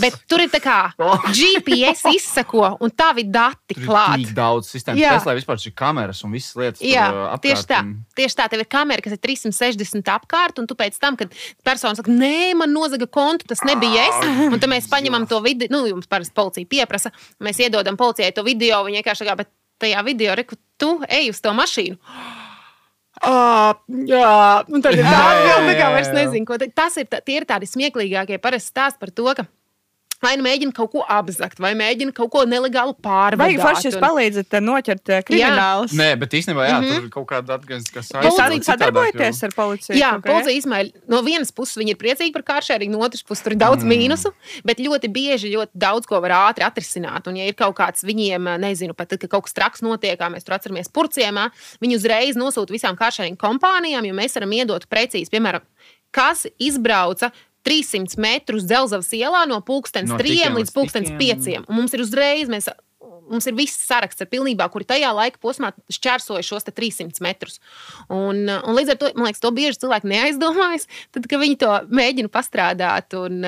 [0.00, 0.76] Bet tur ir tā kā
[1.38, 4.14] GPS izsako un tavi dati Tur ir klāt.
[4.22, 5.02] tik daudz sistēmu.
[5.04, 7.80] Tas, lai vispār šī kameras un visas lietas Jā, tur, uh, tieši apkārt tā.
[7.84, 11.32] un- Tieši tā, tev ir kamera, kas ir 360 apkārt, un tu pēc tam, kad
[11.64, 14.20] persona saka, nē, man nozaga kontu, tas nebija es.
[14.52, 17.12] Un tad mēs paņemam to video, nu, jums parasti policija pieprasa,
[17.44, 21.40] mēs iedodam policijai to video, viņi vienkārši saka, bet tajā video, reku, tu ej uz
[21.44, 21.98] to mašīnu.
[23.22, 23.74] Oh,
[24.08, 26.56] jā, un tad ir tā atbilde, kā vairs nezinu, ko.
[26.74, 29.44] Tas ir, tā- tie ir tādi smieklīgākie parasti stāsti par to, ka
[30.22, 33.60] vai nu mēģina kaut ko apzakt, vai mēģina kaut ko nelegālu Vai pārvadāt.
[33.62, 35.92] forši jūs un- palīdzat uh, noķert uh, kriminālus?
[35.98, 36.88] Nē, bet īstenībā, jā, Mhm.
[36.94, 38.30] tur ir kaut kāda atgriezniskā Jūs saite.
[38.30, 39.96] sad- varbūt citādāk, sadarbojaties jo- ar policiju?
[39.98, 43.42] Jā, kā, policija īstenībā no vienas puses viņi ir priecīgi par kāršēringu, no otras puses
[43.42, 43.88] tur ir daudz mm.
[43.92, 44.32] mīnusu,
[44.64, 47.26] bet ļoti bieži ļoti daudz ko var ātri atrisināt.
[47.26, 50.30] Un, ja ir kaut kāds viņiem, nezinu, pat tad, kad kaut kas traks notiek, kā
[50.30, 51.50] mēs tur atceramies Purciemā,
[51.82, 55.62] viņi uzreiz nosūta visām kāršēringu kompānijām, jo mēs varam iedot precīzi, piemēram,
[56.12, 57.32] kas izbrauca.
[57.66, 61.42] 300 metrus dzelzceļa ielā no pulkstenes No 3 tikiem līdz pulkstenes tikiem.
[61.42, 61.68] 5.
[61.68, 62.68] Un mums ir uzreiz, mēs,
[63.30, 67.60] mums ir viss saraksts ar pilnībā, kuri tajā laika posmā šķērsoja šos te 300 metrus.
[68.12, 71.70] Un, un līdz ar to, man liekas, to bieži cilvēki neaizdomājas, tad, kad viņi to
[71.92, 73.16] mēģina pastrādāt.
[73.18, 73.38] Un,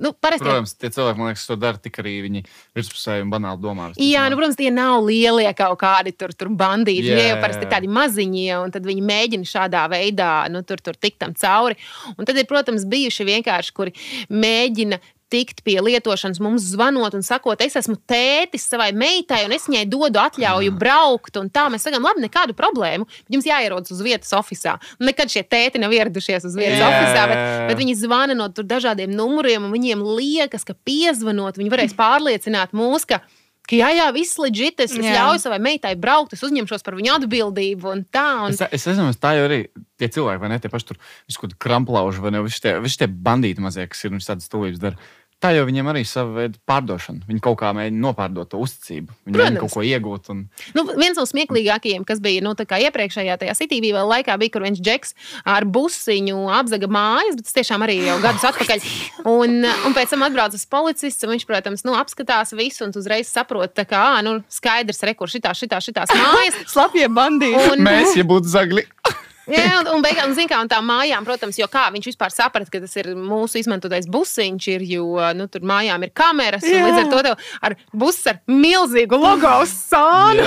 [0.00, 2.44] nu, parasti, Protams, tie cilvēki, man liekas, to dara tik arī viņi
[2.78, 3.90] virspusēji un banāli domā.
[4.00, 7.08] Jā, nu, protams, tie nav lielie kaut kādi tur, tur bandīti.
[7.10, 10.82] Jā, Viņi jau parasti ir tādi maziņi, un tad viņi mēģina šādā veidā nu, tur,
[10.84, 11.78] tur tikt tam cauri.
[12.16, 13.96] Un tad ir, protams, bijuši vienkārši, kuri
[14.30, 15.00] mēģina.
[15.30, 19.84] Tikt pie lietošanas, mums zvanot un sakot, es esmu tētis savai meitai, un es viņai
[19.90, 21.38] dodu atļauju braukt.
[21.38, 23.06] un Tā mēs sakām, labi, nekādu problēmu.
[23.06, 24.80] bet Jums jāierodas uz vietas oficiālā.
[24.98, 26.88] Nekad šie tēti nav ieradušies uz vietas Jā.
[26.90, 31.70] oficiālā, bet, bet viņi zvana no tur dažādiem numuriem, un viņiem liekas, ka piezvanot, viņi
[31.70, 33.22] varēs pārliecināt mūs, ka
[33.70, 35.14] ka jā, jā, viss leģit, es, es Jā.
[35.14, 38.26] ļauju savai meitai braukt, es uzņemšos par viņu atbildību un tā.
[38.46, 38.56] Un...
[38.56, 39.60] Es, es nezinu, tā jau arī
[40.00, 42.98] tie cilvēki, vai ne tie paši tur, kaut kādi kramplauži, vai ne, visi tie, visi
[43.02, 45.10] tie bandīti mazie, kas ir un tādas stulības dara.
[45.40, 47.24] Tā jau viņiem arī sava veida pārdošana.
[47.24, 49.14] Viņi kaut kā mēģina nopārdot to uzticību.
[49.24, 49.40] Viņi Protams.
[49.40, 50.26] mēģina kaut ko iegūt.
[50.34, 50.42] Un...
[50.76, 54.66] Nu, viens no smieklīgākajiem, kas bija nu, iepriekšējā tajā City bija vēl laikā, bija, kur
[54.66, 55.16] viņš džeks
[55.48, 58.84] ar busiņu apzaga mājas, bet tas tiešām arī jau gadus atpakaļ.
[59.32, 63.80] Un, un pēc tam atbrauc policists, un viņš, protams, nu, apskatās visu un uzreiz saprot,
[63.80, 66.60] ā, nu, skaidrs, rekur šitā, šitā, šitās mājas.
[66.68, 67.64] Slapjie bandīti.
[67.72, 68.84] Un, Mēs, ja būtu zagli,
[69.50, 72.32] Jā, un, un beigās, un, zin kā, un tā mājām, protams, jo kā viņš vispār
[72.34, 77.02] saprata, ka tas ir mūsu izmantotais busiņš, ir, jo nu, tur mājām ir kameras, līdz
[77.02, 80.46] ar to tev ar busu ar milzīgu logo uz sānu.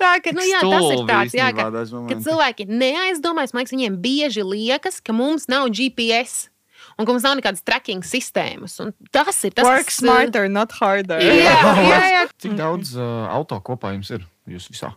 [0.00, 1.68] Tā, ka, nu, jā, tas ir tāds, jā, ka,
[2.10, 6.48] ka cilvēki neaizdomājas, man liekas, viņiem bieži liekas, ka mums nav GPS.
[6.94, 8.76] Un ka mums nav nekādas tracking sistēmas.
[8.82, 11.22] Un tas ir tas, Work kas, smarter, not harder.
[11.24, 11.56] Jā,
[11.88, 12.22] jā, jā.
[12.44, 14.26] Cik daudz uh, auto kopā jums ir?
[14.50, 14.92] Jūs visā?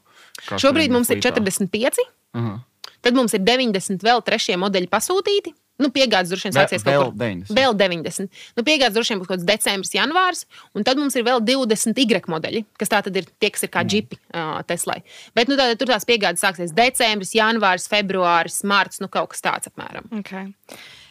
[0.45, 1.39] Kā Šobrīd mums ir flītā?
[1.41, 2.03] 45,
[2.37, 2.57] Aha.
[3.05, 5.55] tad mums ir 90 vēl trešie modeļi pasūtīti.
[5.77, 7.19] Nu, piegādes droši vien sāksies vēl kaut kur.
[7.21, 7.53] 90.
[7.53, 8.39] Vēl 90.
[8.57, 12.01] Nu, piegādes droši vien būs kaut kāds decembris, janvārs, un tad mums ir vēl 20
[12.01, 15.03] Y modeļi, kas tā tad ir tie, kas ir kā džipi uh, Teslai.
[15.37, 19.69] Bet nu, tā, tur tās piegādes sāksies decembris, janvārs, februāris, marts, nu kaut kas tāds
[19.69, 20.09] apmēram.
[20.23, 20.49] Okay.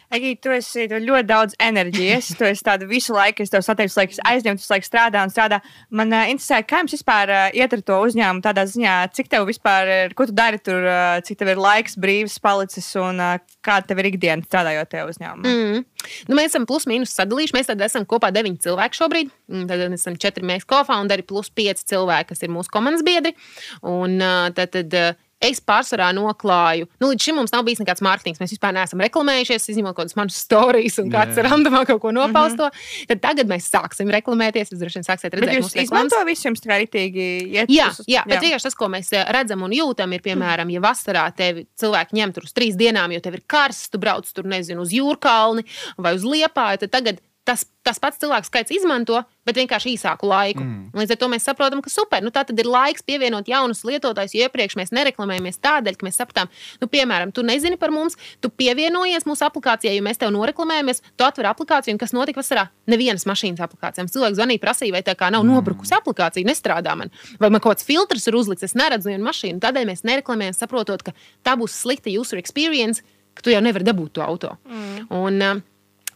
[0.07, 2.29] Egi, tu esi ļoti daudz enerģijas.
[2.37, 5.59] Tu esi tāda visu laiku, es tev satieku, laiku aizņemts, visu laiku strādā un strādā.
[5.91, 9.47] Man uh, interesē, kā jums vispār uh, iet ar to uzņēmumu, tādā ziņā, cik tev
[9.49, 13.35] vispār ir, ko tu dari tur, uh, cik tev ir laiks brīvs palicis un uh,
[13.65, 15.51] kāda tev ir ikdiena strādājot tajā uzņēmumā.
[15.51, 15.83] Mm.
[16.29, 17.57] Nu, mēs esam plus-mínus sadalījuši.
[17.57, 19.31] Mēs esam kopā deviņi cilvēki šobrīd.
[19.51, 23.35] Mm, Tad mēs esam četri mēs co-founderi, plus pieci cilvēki, kas ir mūsu komandas biedri.
[23.83, 26.87] Un uh, tad, tad uh, es pārsvarā noklāju.
[27.01, 28.39] Nu, līdz šim mums nav bijis nekāds mārketings.
[28.41, 31.43] Mēs vispār neesam reklamējušies, izņemot kaut kādas manas stāstus, un kāds Jā.
[31.43, 32.71] ir randomā kaut ko nopausto.
[33.11, 34.73] Tad tagad mēs sāksim reklamēties.
[34.73, 35.83] Jūs droši vien sāksiet redzēt, mūsu reklāmas.
[35.85, 37.69] izmantojat visu, jums tā ritīgi iet.
[37.69, 40.81] Jā, uz- jā, bet vienkārši tas, ko mēs eh, redzam un jūtam, ir, piemēram, ja
[40.81, 44.43] vasarā tevi cilvēki ņem tur uz trīs dienām, jo tev ir karsts, tu brauc tur,
[44.49, 45.65] nezinu, uz jūrkalni
[45.97, 50.63] vai uz liepāju, tad tagad tas, tas pats cilvēks skaits izmanto, bet vienkārši īsāku laiku.
[50.63, 50.89] Mm.
[50.97, 54.35] Līdz ar to mēs saprotam, ka super, nu tā tad ir laiks pievienot jaunus lietotājus,
[54.35, 58.51] jo iepriekš mēs nereklamējamies tādēļ, ka mēs sapratām, nu, piemēram, tu nezini par mums, tu
[58.51, 62.67] pievienojies mūsu aplikācijai, jo mēs tev noreklamējamies, tu atver aplikāciju, un kas notika vasarā?
[62.91, 64.11] Nevienas mašīnas aplikācijām.
[64.11, 67.87] Cilvēks zvanīja, prasīja, vai tā kā nav nobrukusi aplikācija, nestrādā man, vai man kaut kāds
[67.87, 69.63] filtrs ir uzlikts, es neredzu vienu mašīnu.
[69.63, 71.15] Tādēļ mēs nereklamējam, saprotot, ka
[71.47, 73.03] tā būs slikta user experience,
[73.37, 74.55] ka tu jau nevari dabūt to auto.
[74.67, 75.09] Mm.
[75.13, 75.65] Un, uh,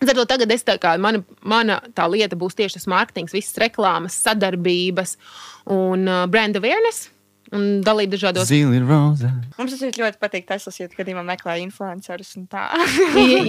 [0.01, 3.57] Ar to tagad es tā kā mana, mana tā lieta būs tieši tas mārketings, visas
[3.61, 5.17] reklāmas, sadarbības
[5.69, 7.11] un uh, brand awareness
[7.51, 8.51] un dalība dažādos.
[8.87, 9.31] Roza.
[9.57, 10.47] Mums tas ļoti patīk.
[10.49, 12.69] Tas ir gadījumā meklē influencerus un tā.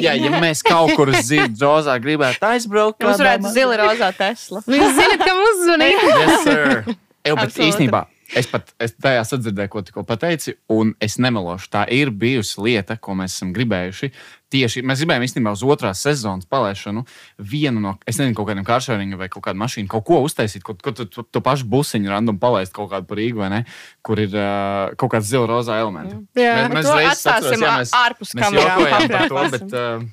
[0.03, 4.65] Jā, ja mēs kaut kur zīles rozā gribētu aizbraukt, Mums varētu zila rozā Tesla.
[4.67, 6.09] Jūs zināt, kam uzzvanīt?
[6.23, 6.83] Yes, sir.
[7.23, 7.69] Ew, bet Absolūti.
[7.71, 8.03] īstenībā
[8.37, 11.69] es pat es tajā sadzirdēju, ko tikko pateici, un es nemelošu.
[11.73, 14.09] Tā ir bijusi lieta, ko mēs esam gribējuši.
[14.53, 17.05] Tieši mēs gribējām īstenībā uz otrās sezonas palaišanu
[17.41, 20.83] vienu no, es nezinu, kaut kādiem kāršēringiem vai kaut kādu mašīnu, kaut ko uztaisīt, kaut
[20.85, 23.61] ko tu, tu, tu pašu busiņu random palaist kaut kādu par Rīgu vai ne,
[24.05, 26.19] kur ir uh, kaut kāds zila rozā elements.
[26.37, 29.09] Jā, Mēs- mēs to atstāsim atceros, jā, mēs- ārpus Mēs kamerām.
[29.17, 30.05] par to, bet uh,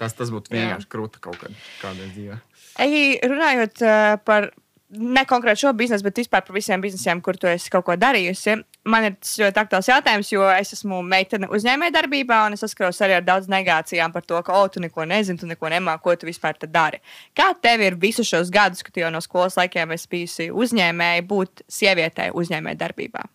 [0.00, 1.36] tas, tas būtu vienkārši krūta kaut
[1.82, 2.40] kādreiz dzīvē.
[2.78, 4.48] Ej, runājot uh, par
[4.88, 8.56] ne konkrēti šo biznesu, bet vispār par visiem biznesiem, kur tu esi kaut ko darījusi.
[8.88, 13.18] Man ir tas ļoti aktuāls jautājums, jo es esmu meitene uzņēmējdarbībā, un es saskaros arī
[13.18, 16.28] ar daudz negācijām par to, ka, o, tu neko nezini, tu neko nemāki, ko tu
[16.30, 17.02] vispār dari.
[17.36, 21.66] Kā tev ir visus šos gadus, kad jau no skolas laikiem esi bijusi uzņēmēja, būt
[21.68, 23.28] sievietei uzņēmējdarbībā?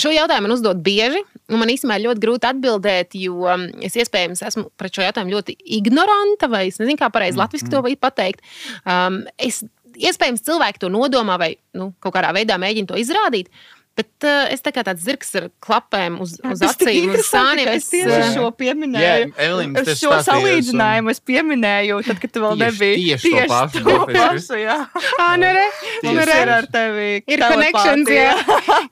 [0.00, 1.20] Šo jautājumu man uzdod bieži,
[1.52, 3.48] un man īstenībā ļoti grūti atbildēt, jo
[3.84, 7.82] es iespējams esmu pret šo jautājumu ļoti ignoranta, vai es nezinu, kā pareizi latviešu to
[7.84, 8.44] var pateikt.
[8.88, 9.60] Um, es,
[10.08, 13.48] iespējams, cilvēki to nodomā vai nu, kaut kādā veidā mēģina to izrādīt.
[13.92, 17.68] Bet uh, es tā kā tāds zirgs ar klapēm uz, uz acīm, uz sāniem.
[17.74, 18.30] Es tieši Jā.
[18.32, 19.04] šo pieminēju.
[19.04, 23.18] Jā, Evelīna Es tieši šo salīdzinājumu es pieminēju, tad, kad tu vēl Tieši- nebija.
[23.20, 24.78] tieši to pašu, to pašu, jā.
[25.20, 25.66] Ā, re,
[26.08, 27.22] Un nu ir ar tevi.
[27.26, 28.08] ir connections.
[28.08, 28.32] Jā.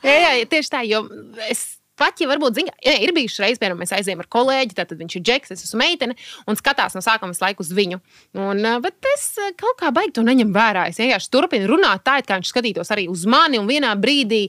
[0.05, 0.85] jā, jā, jā, tieši tā.
[0.85, 1.07] Jo
[1.49, 4.95] es pat, ja varbūt, zina, jā, ir bijuši reizes, piemēram, mēs aizējām ar kolēģi, tad
[4.97, 6.17] viņš ir džeks, es esmu meitene,
[6.49, 8.01] un skatās no sākuma visu laiku uz viņu.
[8.41, 10.89] Un, ā, bet es ā, kaut kā baigi to neņemu vērā.
[10.91, 14.49] Es vienkārši turpinu runāt tā, it kā viņš skatītos arī uz mani, un vienā brīdī.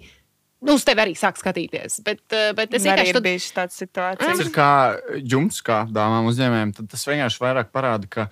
[0.61, 1.99] Nu, uz tevi arī sāk skatīties.
[2.05, 3.79] Bet, ā, bet es vienkārši vienkārši tad- biju tāds
[4.21, 4.69] Tas ir kā
[5.17, 8.27] jums, kā dāmām uzņēmējiem, tad tas vienkārši vairāk parāda, ka,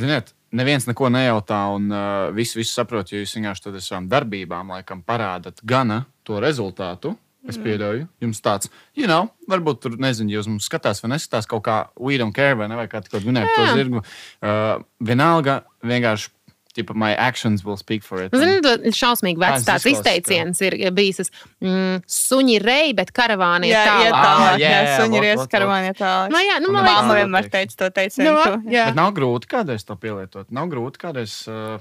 [0.00, 4.72] ziniet, neviens neko nejautā un uh, visi saprot, jo jūs vienkārši tad ar savām darbībām
[4.76, 7.12] laikam parādat gana to rezultātu.
[7.48, 8.68] Es pieļauju, jums tāds,
[8.98, 12.56] you know, varbūt tur, nezinu, jūs mums skatās vai neskatās kaut kā we don't care
[12.58, 13.74] vai ne, vai kā tikko minējāt to Jā.
[13.78, 14.02] zirgu.
[14.42, 16.32] Uh, vienalga, vienkārši
[16.76, 18.34] tipa, my actions will speak for it.
[18.34, 21.16] Nu, Zini, to šausmīgi vecs tas tāds izteiciens ir bijis.
[21.22, 21.30] tas,
[21.64, 24.12] Mm, suņi rei, bet karavāni ir Jā, iet tālāk.
[24.12, 24.58] Ah, tālāk.
[24.60, 25.30] jā, Jā, jā, suņi ir vot.
[25.46, 26.28] ieskaramāni tālāk.
[26.34, 28.26] Nu, jā, nu, Un man liekas, vienmēr teica to teicienu.
[28.28, 28.84] Nu, tu- jā.
[28.90, 30.50] Bet nav grūti kādreiz to pielietot.
[30.52, 31.48] Nav grūti kādreiz.
[31.48, 31.78] Uh,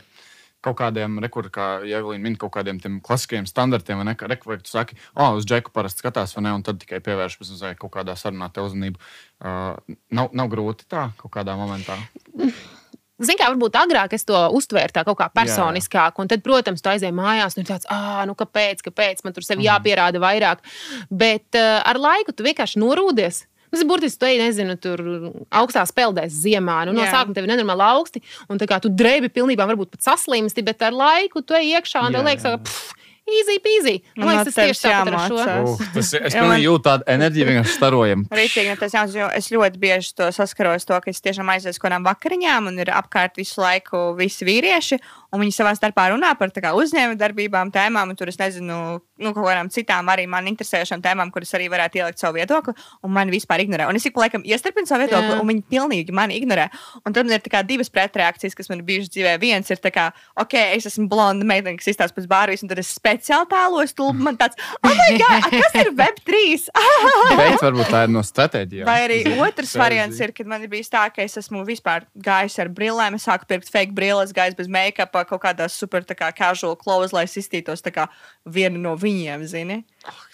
[0.66, 4.16] Kaut kādiem, rekur, kā Jāvelīna min, kaut kādiem tiem klasiskiem standartiem, vai ne?
[4.18, 6.56] Kā rekur, tu saki, oh, uz džeku parasti skatās, vai ne?
[6.58, 8.98] Un tad tikai pievērš tam kaut kādā sarunā te uzmanību.
[9.46, 9.78] Uh,
[10.10, 12.00] nav, nav grūti tā kaut kādā momentā.
[13.16, 16.92] Ziniet, kā varbūt agrāk es to uztvēru tā kaut kā personiskāk, un tad, protams, tu
[16.92, 19.68] aizēji mājās, un ir tāds, ah, nu kāpēc, kāpēc man tur sev Mhm.
[19.70, 20.66] jāpierāda vairāk.
[21.10, 23.46] Bet uh, ar laiku tu vienkārši norūdies.
[23.76, 25.02] Tas ir burtiski, tu ej, nezinu, tur
[25.52, 26.86] augstās peldēs ziemā.
[26.88, 27.12] Nu, no Jā.
[27.12, 30.86] sākuma tev ir nenormāli augsti, un tā kā tu drēbi pilnībā varbūt pat saslimsti, bet
[30.88, 32.94] ar laiku tu ej iekšā un tev Jā, liekas, ka pff,
[33.28, 33.96] easy peasy.
[34.16, 35.38] Man liekas, tas tieši tāpat ar šo.
[35.42, 38.26] Uh, tas, es man- pilnīgi jūtu tādu enerģiju, vienkārši starojam.
[38.32, 41.74] Rītīgi, nu, tas jauns, jo es ļoti bieži to saskaros, to, ka es tiešām aizieju
[41.76, 45.02] uz kādām vakariņām un ir apkārt visu laiku visi vīrieši.
[45.34, 49.32] Un viņi savā starpā runā par tā kā uzņēmējdarbībām, tēmām, un tur es nezinu, nu,
[49.32, 52.76] kaut kādām citām arī man interesējošām tēmām, kuras arī varētu ielikt savu viedokli.
[53.06, 53.88] Un man vispār ignorē.
[53.90, 55.40] Un es ik pa laikam iestrādāju savu viedokli, Jā.
[55.40, 56.68] un viņi pilnīgi mani ignorē.
[57.06, 59.36] Un tad man ir divas pretreakcijas, kas man ir bijušas dzīvē.
[59.40, 60.10] Viens ir kā,
[60.42, 64.26] ok, es esmu blonda meitene, kas izstāsta pēc bārijas, un tad es speciāli tēloju stulbu.
[64.28, 66.42] Man tāds, oh, God, kas ir Web3?
[67.40, 68.88] Beidz, varbūt tā ir no stratēģijas.
[68.90, 72.60] Vai arī otrs variants ir, kad man ir bijis tā, ka es esmu vispār gājis
[72.64, 76.76] ar brillēm, es sāku pirkt fake brilles, gājis bez make-up, kaut kādās super kā casual
[76.80, 77.84] clothes, lai es izstītos
[78.46, 79.05] viena no viņiem,
[79.48, 79.84] zini.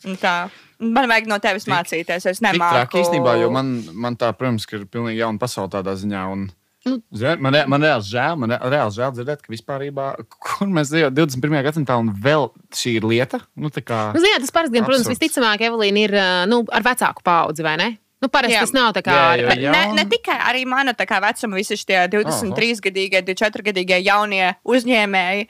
[0.08, 0.50] Un tā.
[0.82, 2.72] Man vajag no tevis Tik- mācīties, es nemāku.
[2.74, 6.24] traki īstenībā, jo man, man tā, protams, ir pilnīgi jauna pasaule tādā ziņā.
[6.32, 6.50] Un,
[6.84, 6.96] Nu.
[7.14, 9.84] zini, man, man reāli žēl, man re- reāli žēl dzirdēt, ka vispār,
[10.42, 11.64] kur mēs dzīvojam 21.
[11.68, 13.40] gadsimtā, un vēl šī ir lieta.
[13.56, 16.16] Nu, tā kā, Nu, ziniet, tas parasti, gan, protams, visticamāk, Evelīna ir
[16.50, 17.90] nu, ar vecāku paudzi, vai ne?
[18.22, 18.62] Nu, parasti Jā.
[18.62, 19.16] tas nav tā kā.
[19.16, 19.72] Jā, jā, jā.
[19.74, 24.52] Ne, ne tikai arī mana tā kā vecuma, visi šie 23 gadīgie, 24 gadīgie jaunie
[24.62, 25.48] uzņēmēji,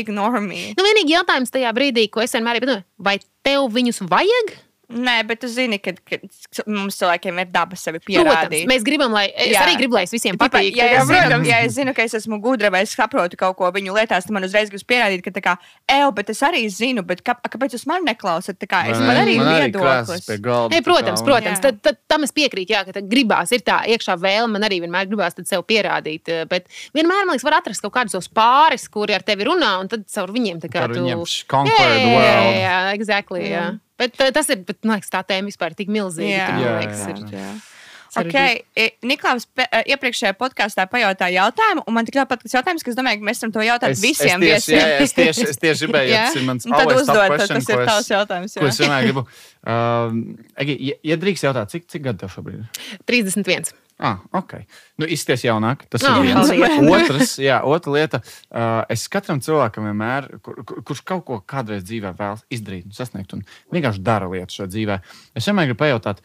[0.00, 0.70] ignore me.
[0.78, 4.56] Nu, vienīgi jautājums tajā brīdī, ko es vienmēr domāju, vai tev viņus vajag?
[4.90, 6.18] Nē, bet tu zini, ka, ka
[6.66, 8.64] mums cilvēkiem ir daba sevi Protams, pierādīt.
[8.66, 9.62] mēs gribam, lai es Jā.
[9.62, 10.74] arī gribu, lai es visiem patīk.
[10.98, 11.46] es zinu, protams.
[11.46, 14.34] ja es zinu, ka es esmu gudra vai es saprotu kaut ko viņu lietās, tad
[14.34, 15.54] man uzreiz gribas pierādīt, ka tā kā,
[15.86, 18.58] ej, bet es arī zinu, bet kā, kāpēc jūs man neklausāt?
[18.58, 19.22] Tā kā, es man ne?
[19.22, 20.26] arī viedoklis.
[20.42, 21.60] galda, Ei, protams, protams.
[21.60, 21.70] Jā.
[21.70, 24.58] Tad, tad, tam es piekrītu, jā, ka gribās, ir tā iekšā vēlme.
[24.58, 26.26] Man arī vienmēr gribās tad sev pierādīt.
[26.28, 29.78] eh, Bet vienmēr, man liekas, var atrast kaut kādus savus pāris, kuri ar tevi runā,
[29.80, 31.00] un tad caur viņiem tā kā Ar tu.
[31.00, 31.22] viņiem
[31.70, 33.78] Jā, jā, jā, jā, exactly, jā.
[34.00, 36.30] Bet eh, tas ir, bet, man liekas, tā tēma vispār ir tik milzīga.
[36.32, 36.48] Jā.
[36.64, 37.50] Jā, liekas, jā, ir- Jā.
[38.18, 38.62] Okay.
[38.74, 42.98] e, Niklaus e, iepriekšējā podkāstā pajautāja jautājumu, un man tik ļoti patīk jautājums, ka es
[42.98, 45.60] domāju, ka mēs varam to jautāt Es, visiem es, tieši, jā, jā, es, tieši, es
[45.62, 46.24] tieši gribēju, ja Jā?
[46.30, 48.56] tas ir mans Un tad uzdod, question, tas ir tavs jautājums.
[48.58, 48.86] Ko es jā.
[48.88, 49.26] vienmēr gribu?
[49.60, 50.18] Uh,
[50.64, 52.98] Egi, ja, ja drīkst jautāt, cik, cik gadi tev šobrīd ir?
[53.06, 53.70] 31.
[54.00, 54.54] Ah, ok.
[54.96, 55.82] Nu, izties jaunāk.
[55.92, 56.48] Tas Oh, ir viens.
[56.48, 56.86] paldies.
[56.96, 58.22] Otrs, jā, otra lieta.
[58.48, 62.96] Uh, es katram cilvēkam vienmēr, kur, kur, kurš kaut ko kādreiz dzīvē vēlas izdarīt un
[62.96, 63.44] sasniegt, un
[63.76, 64.96] vienkārši dara lietas šajā dzīvē,
[65.36, 66.24] es vienmēr gribu pajautāt,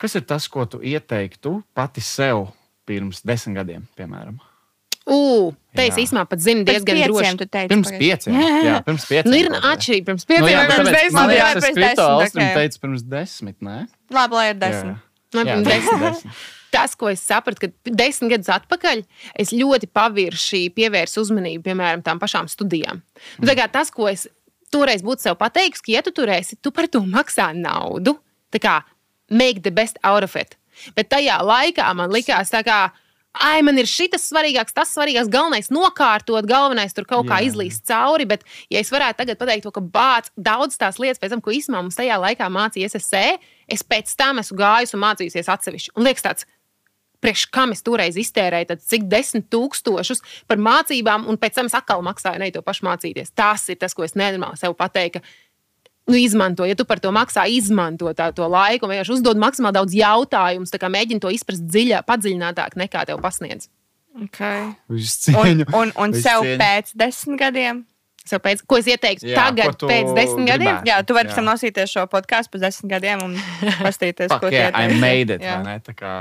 [0.00, 2.48] kas ir tas, ko tu ieteiktu pati sev
[2.86, 4.36] pirms desmit gadiem, piemēram?
[5.06, 6.02] Ugh, te es Jā.
[6.02, 7.46] īstenībā pat zinu diezgan droši.
[7.46, 7.68] teici.
[7.70, 8.00] Pirms pagaid.
[8.02, 8.38] pieciem.
[8.66, 9.30] Jā, pirms pieciem.
[9.30, 10.48] Nu, ir atšķirība pirms Nu, pieciem.
[10.50, 11.14] jā, vai pirms tāpēc, desmit.
[11.14, 12.54] man jā, liekas, pirms es krito ok.
[12.58, 13.76] teicu pirms desmit, nē?
[14.16, 14.96] Labi, lai ir Jā, desmit.
[15.36, 16.40] Nu, jā, pirms desmit, desmit.
[16.74, 19.04] tas, ko es sapratu, ka desmit gadus atpakaļ
[19.44, 22.98] es ļoti pavirši pievērsu uzmanību, piemēram, tām pašām studijām.
[23.38, 24.26] Nu, tā kā tas, ko es
[24.74, 28.18] toreiz būtu sev pateicis, ka, ja tu tur esi, tu par to maksā naudu.
[28.50, 28.74] Tā kā
[29.30, 30.56] make the best out of it.
[30.96, 32.80] Bet tajā laikā man likās, kā,
[33.32, 37.50] ai, man ir šis svarīgāks, tas svarīgāks, galvenais nokārtot, galvenais tur kaut kā Jā.
[37.50, 38.28] izlīst cauri.
[38.28, 41.54] Bet, ja es varētu tagad pateikt, to, ka bāc daudz tās lietas, pēc tam, ko
[41.54, 43.24] īstenībā mums tajā laikā mācīja SSE,
[43.72, 45.96] es pēc tam esmu gājis un mācījusies atsevišķi.
[45.96, 46.48] Un liekas, tāds,
[47.24, 51.76] priekš kam es toreiz iztērēju, tad cik desmit tūkstošus par mācībām, un pēc tam es
[51.76, 53.32] atkal maksāju, ne to pašu mācīties.
[53.36, 55.24] Tas ir tas, ko es nenormāli sev pateiktu.
[56.06, 59.96] Nu, izmanto, ja tu par to maksā, izmanto tā, to laiku, vienkārši uzdod maksimāli daudz
[59.98, 63.66] jautājumus, tā kā mēģini to izprast dziļāk, padziļinātāk nekā tev pasniedz.
[64.28, 64.70] Okay.
[65.34, 66.56] Un, un, un Visu sev cieņu.
[66.62, 67.82] pēc desmit gadiem.
[68.26, 70.72] Sev Pēc, ko es ieteiktu Jā, tagad, tu pēc desmit gadiem?
[70.72, 70.88] gribētu?
[70.90, 73.36] Jā, tu vari pēc tam nosīties šo podkāstu pēc desmit gadiem un
[73.84, 75.44] paskatīties, Fuck, ko yeah, I tie made it.
[75.46, 75.60] Jā.
[75.60, 75.76] vai ne?
[75.86, 76.16] Tā kā-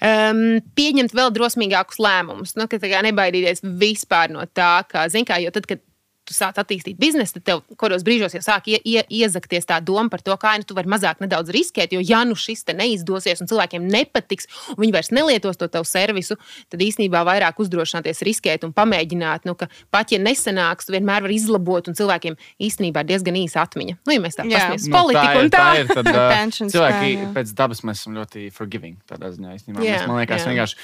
[0.00, 0.40] um,
[0.74, 2.56] pieņemt vēl drosmīgākus lēmumus.
[2.58, 5.82] Nu, kā nebaidīties vispār no tā, ka, zin kā, jo tad, kad
[6.30, 10.10] tu sāc attīstīt biznesu, tad tev kādos brīžos jau sāk ie, ie, iezakties tā doma
[10.12, 11.94] par to, kā nu, tu vari mazāk nedaudz riskēt.
[11.96, 15.88] Jo, ja nu šis te neizdosies un cilvēkiem nepatiks, un viņi vairs nelietos to tavu
[15.88, 16.38] servisu,
[16.70, 21.38] tad īsnībā vairāk uzdrošināties riskēt un pamēģināt, nu, ka pat ja nesanāks, tu vienmēr vari
[21.40, 23.98] izlabot, un cilvēkiem īstenībā ir diezgan īsa atmiņa.
[24.06, 25.64] Nu, ja mēs tā uz Nu, politiku ir, un tā.
[25.80, 27.30] ir, tad, uh, cilvēki jā.
[27.36, 28.98] pēc dabas mēs esam ļoti forgiving.
[29.08, 29.84] Tādā ziņā, īstenībā.
[29.84, 30.52] Jā, Mēs, man liekas, jā.
[30.52, 30.78] vienkārši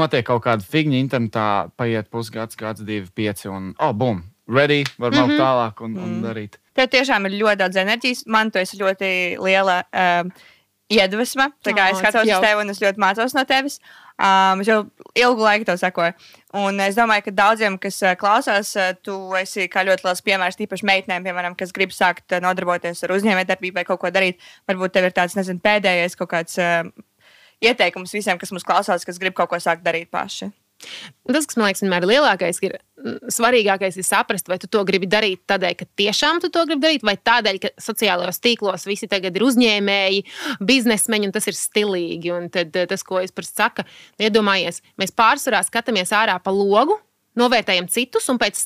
[0.00, 1.46] notiek kaut kāda figņa internetā,
[1.80, 5.42] paiet pusgads, gads, divi, pieci, un oh, bum, ready, var braukt mm -hmm.
[5.42, 6.58] tālāk un, un darīt.
[6.74, 8.26] Tev tiešām ir ļoti daudz enerģijas.
[8.26, 9.10] Man tu esi ļoti
[9.42, 10.30] liela um,
[10.90, 11.50] iedvesma.
[11.64, 13.80] Tā kā Ā, es skatos uz tevi un es ļoti mācos no tevis.
[14.20, 14.84] Um, es jau
[15.16, 16.12] ilgu laiku tev sekoju.
[16.60, 20.58] Un es domāju, ka daudziem, kas uh, klausās, uh, tu esi kā ļoti liels piemērs,
[20.58, 24.42] tīpaši meitenēm, piemēram, kas grib sākt uh, nodarboties ar uzņēmējdarbību vai kaut ko darīt.
[24.68, 26.84] Varbūt tev ir tāds, nezinu, pēdējais kaut kāds uh,
[27.64, 30.50] ieteikums visiem, kas mums klausās, kas grib kaut ko sākt darīt paši.
[31.30, 34.82] Tas, kas man liekas, vienmēr ir lielākais, ir mm, svarīgākais, ir saprast, vai tu to
[34.88, 39.08] gribi darīt tādēļ, ka tiešām tu to gribi darīt, vai tādēļ, ka sociālajos tīklos visi
[39.10, 40.24] tagad ir uzņēmēji,
[40.72, 42.32] biznesmeņi, un tas ir stilīgi.
[42.36, 43.86] Un tad eh, tas, ko es par saku,
[44.22, 46.98] iedomājies, mēs pārsvarā skatāmies ārā pa logu.
[47.38, 48.58] Novērtējam citus, un pēc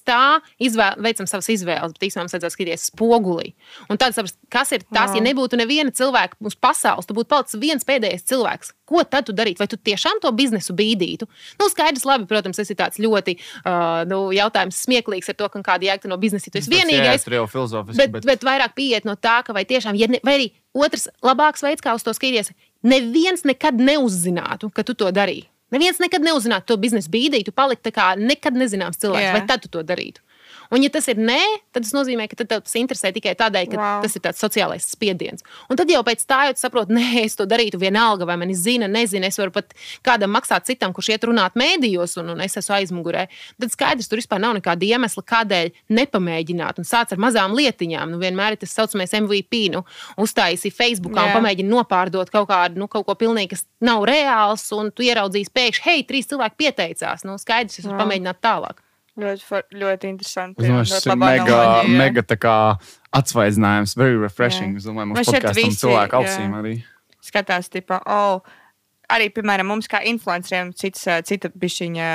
[0.64, 1.92] izvēl, veicam savas izvēles.
[1.92, 3.50] Bet īstenībā mums vajadzētu skatīties spogulī.
[3.92, 5.26] Un tad saprast, kas ir tas, ja Wow.
[5.28, 8.72] nebūtu neviena cilvēka uz pasaules, tu būtu palicis viens pēdējais cilvēks.
[8.88, 9.60] Ko tad tu darītu?
[9.60, 11.28] Vai tu tiešām to biznesu bīdītu?
[11.60, 15.62] Nu, skaidrs, labi, protams, tas ir tāds ļoti uh, nu, jautājums, smieklīgs ar to, ka
[15.64, 17.24] kāda jēga no biznesa tu esi vienīgais.
[17.24, 18.00] Tas ir jau filozofiski.
[18.00, 18.28] Bet, bet...
[18.32, 21.84] bet vairāk pieiet no tā, ka vai tiešām, ja ne, vai arī otrs labāks veids,
[21.84, 22.52] kā uz to skatīties,
[22.84, 25.48] neviens nekad neuzzinātu, ka tu to darīji.
[25.72, 29.38] Neviens nekad neuzzinātu to biznesu bīdītu, palikt tā kā nekad nezināms cilvēks, yeah.
[29.38, 30.20] vai tad tu to darītu.
[30.72, 31.40] Un, ja tas ir nē,
[31.72, 34.02] tad tas nozīmē, ka tev tas interesē tikai tādēļ, ka Wow.
[34.02, 35.42] tas ir tāds sociālais spiediens.
[35.70, 38.86] Un tad jau pēc tā jau saproti, nē, es to darītu vienalga, vai mani zina,
[38.88, 39.26] nezina.
[39.26, 43.26] Es varu pat kādam maksāt citam, kurš iet runāt mēdījos, un, un es esmu aizmugurē.
[43.60, 46.78] Tad skaidrs, tur vispār nav nekāda iemesla, kādēļ nepamēģināt.
[46.78, 48.10] Un sāc ar mazām lietiņām.
[48.14, 49.68] Nu, vienmēr ir tas saucamais MVP.
[49.74, 49.84] Nu,
[50.20, 51.26] uztaisīja Facebookā Jā.
[51.30, 55.52] un pamēģina nopārdot kaut kādu, nu, kaut ko pilnīgi, kas nav reāls, un tu ieraudzīsi
[55.54, 57.24] pēkšņi, hei, trīs cilvēki pieteicās.
[57.28, 58.04] Nu, skaidrs, es varu Wow.
[58.06, 58.82] pamēģināt tālāk.
[59.14, 60.64] Ļoti, ļoti interesanti.
[60.64, 61.90] Es domāju, ļoti ir mega, jā.
[62.00, 62.54] mega tā kā
[63.14, 64.74] atsvaidzinājums, very refreshing.
[64.74, 64.82] Jā.
[64.82, 66.72] Es domāju, mums podkāstam visi, cilvēku ausīm arī.
[67.24, 68.42] skatās, tipā, oh,
[69.14, 72.08] arī, piemēram, mums kā influenceriem, cits, cita bišķiņa.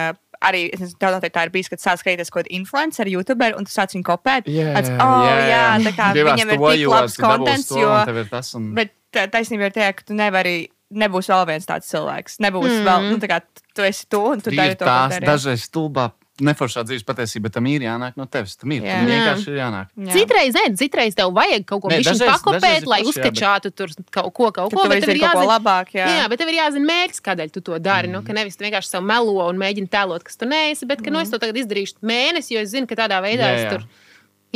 [0.47, 3.58] Arī es nezinu, tev noteikti tā ir bijis, kad sāc skatīties kaut kādu influenceru, youtuberu,
[3.60, 4.47] un tu sāc viņu kopēt.
[4.47, 7.89] Tāds, oh, jā, tā kā viņam ir tik labs kontents, jo,
[8.32, 8.70] tas un...
[8.78, 12.39] bet tā, taisnība ir tā, ka tu nevari, nebūs vēl viens tāds cilvēks.
[12.45, 12.88] Nebūs mm.
[12.88, 13.41] vēl, nu, tā kā
[13.76, 16.08] tu esi tu, un tu dari to, tās dažreiz stulbā,
[16.46, 18.56] neforšā dzīves patiesība, bet tam ir jānāk no tevis.
[18.60, 19.00] Tam ir, Jā.
[19.00, 19.92] tam vienkārši ir jānāk.
[19.96, 20.14] Jā.
[20.16, 23.96] Citreiz, nē, citreiz tev vajag kaut ko tādu pakopēt, lai forši, jā, bet- uzkačātu tur
[24.12, 24.88] kaut ko, kaut Ka ko.
[24.90, 26.08] Bet tev ir jāzina, labāk, jā.
[26.20, 28.08] jā, bet tev ir jāzina mērķis, kādēļ tu to dari.
[28.08, 28.20] Mm.
[28.20, 31.12] Nu, ka nevis tu vienkārši sev melo un mēģini tēlot, kas tu neesi, bet ka,
[31.12, 33.72] nu, es to tagad izdarīšu mēnesi, jo es zinu, ka tādā veidā Jā, es jā.
[33.78, 33.88] tur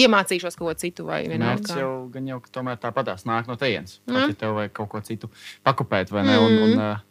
[0.04, 1.76] iemācīšos kaut ko citu vai vienalga.
[1.78, 4.00] Jau, gan jau tomēr tāpatās nāk no tevis.
[4.10, 4.28] Jā.
[4.30, 5.30] Ja tev vajag kaut ko citu
[5.66, 6.38] pakopēt, vai ne?
[6.42, 7.10] Un, un, uh.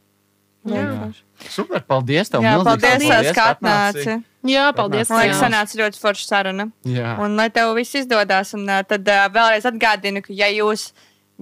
[1.50, 2.44] Super, paldies tev!
[2.44, 4.18] Jā, paldies, paldies, ka atnāci.
[4.46, 5.10] Jā, paldies.
[5.10, 5.46] Man liekas, jā.
[5.46, 6.68] sanāca ļoti forša saruna.
[6.88, 7.16] Jā.
[7.22, 10.90] Un lai tev viss izdodas, un tad uh, vēlreiz atgādinu, ka, ja jūs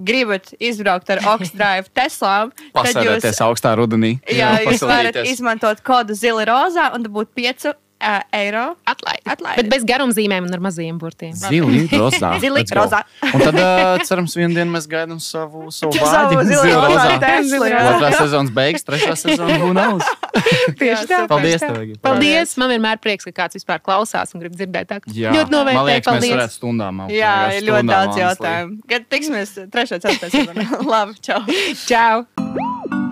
[0.01, 4.15] gribat izbraukt ar Oksdrive Teslām, tad jūs, augstā rudenī.
[4.29, 7.71] jā, jūs varat izmantot kodu Zili Rozā un dabūt 5
[8.01, 8.63] uh, eiro.
[8.89, 9.21] Atlaidi.
[9.29, 9.61] Atlaidi.
[9.61, 11.31] Bet bez garumzīmēm un ar mazajiem burtiem.
[11.37, 12.33] Zili, rozā.
[12.43, 13.03] Zili, rozā.
[13.31, 16.41] Un tad, uh, cerams, vienu dienu mēs gaidām savu, savu vāģi.
[16.51, 17.85] zili rozā.
[17.93, 20.05] Otrā sezonas beigas, trešā sezona knows.
[20.81, 21.21] Tieši tā.
[21.31, 21.97] Paldies tev, Egi.
[22.03, 22.55] Paldies!
[22.61, 24.99] Man vienmēr prieks, ka kāds vispār klausās un grib dzirdēt tā.
[25.13, 25.87] Jā, Ļoti man novērtēju.
[25.91, 26.35] liekas, mēs Paldies!
[26.35, 27.03] varētu stundām.
[27.05, 28.79] augt, Jā, ir ļoti daudz jautājumu.
[28.91, 30.67] Kad tiksimies trešā, ceturtā sezonā.
[30.95, 31.41] Labi, čau.
[31.85, 33.10] Čau!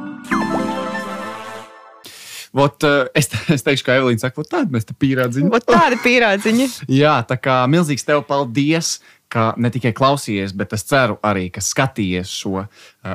[2.60, 5.52] Vot, uh, es, es teikšu, ka Evelīna saka, vot tāda mēs te pīrādziņu.
[5.56, 6.68] Ot tādi pīrādziņi.
[7.02, 8.98] Jā, tā kā milzīgs tev paldies,
[9.32, 12.66] ka ne tikai klausījies, bet es ceru arī, ka skatījies šo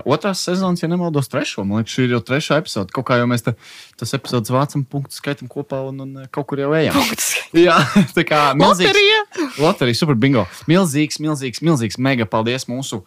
[0.09, 1.65] otrās sezonas, ja nemaldos, trešo.
[1.69, 2.93] Man liekas, šī ir jau trešā epizode.
[2.95, 3.53] Kaut kā jau mēs te,
[4.01, 6.97] tas epizodes vācam, punktu skaitam kopā un, un kaut kur jau ejam.
[7.67, 7.77] Jā,
[8.17, 8.41] tā kā.
[8.59, 9.21] Loterija!
[9.61, 10.47] Loterija, super bingo.
[10.71, 12.01] Milzīgs, milzīgs, milzīgs.
[12.03, 13.03] Mega paldies mūsu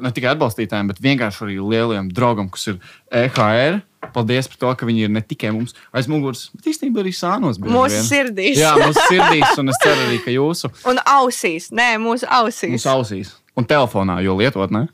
[0.00, 3.82] ne tikai atbalstītājiem, bet vienkārši arī lielajam draugam, kas ir EHR.
[4.14, 7.58] Paldies par to, ka viņi ir ne tikai mums aiz muguras, bet īstenībā arī sānos.
[7.60, 8.06] Mūsu vien.
[8.06, 8.56] sirdīs.
[8.56, 11.68] Jā, mūsu sirdīs, un es ceru arī, ka jūsu Un ausīs.
[11.76, 12.72] Nē, mūsu ausīs.
[12.78, 14.86] Mūsu ausīs un telefonā, jo lietot, ne?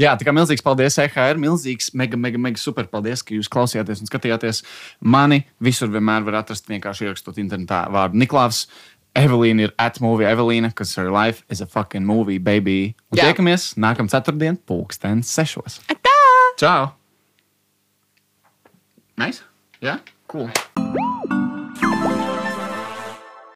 [0.00, 4.02] Jā, tā kā milzīgs paldies EHR, milzīgs, mega, mega, mega super paldies, ka jūs klausījāties
[4.02, 4.62] un skatījāties.
[5.00, 8.66] Mani visur vienmēr var atrast vienkārši ierakstot internetā vārdu Niklaus.
[9.18, 12.94] Evelīna ir atmovie Evelīna, kas her life is a fucking movie, baby.
[13.12, 13.28] Un Jā.
[13.28, 15.82] tiekamies nākamā ceturtdiena, pulksten sešos.
[16.60, 16.92] Čau!
[19.20, 19.44] Nice?
[19.84, 20.00] Jā,
[20.32, 20.48] cool.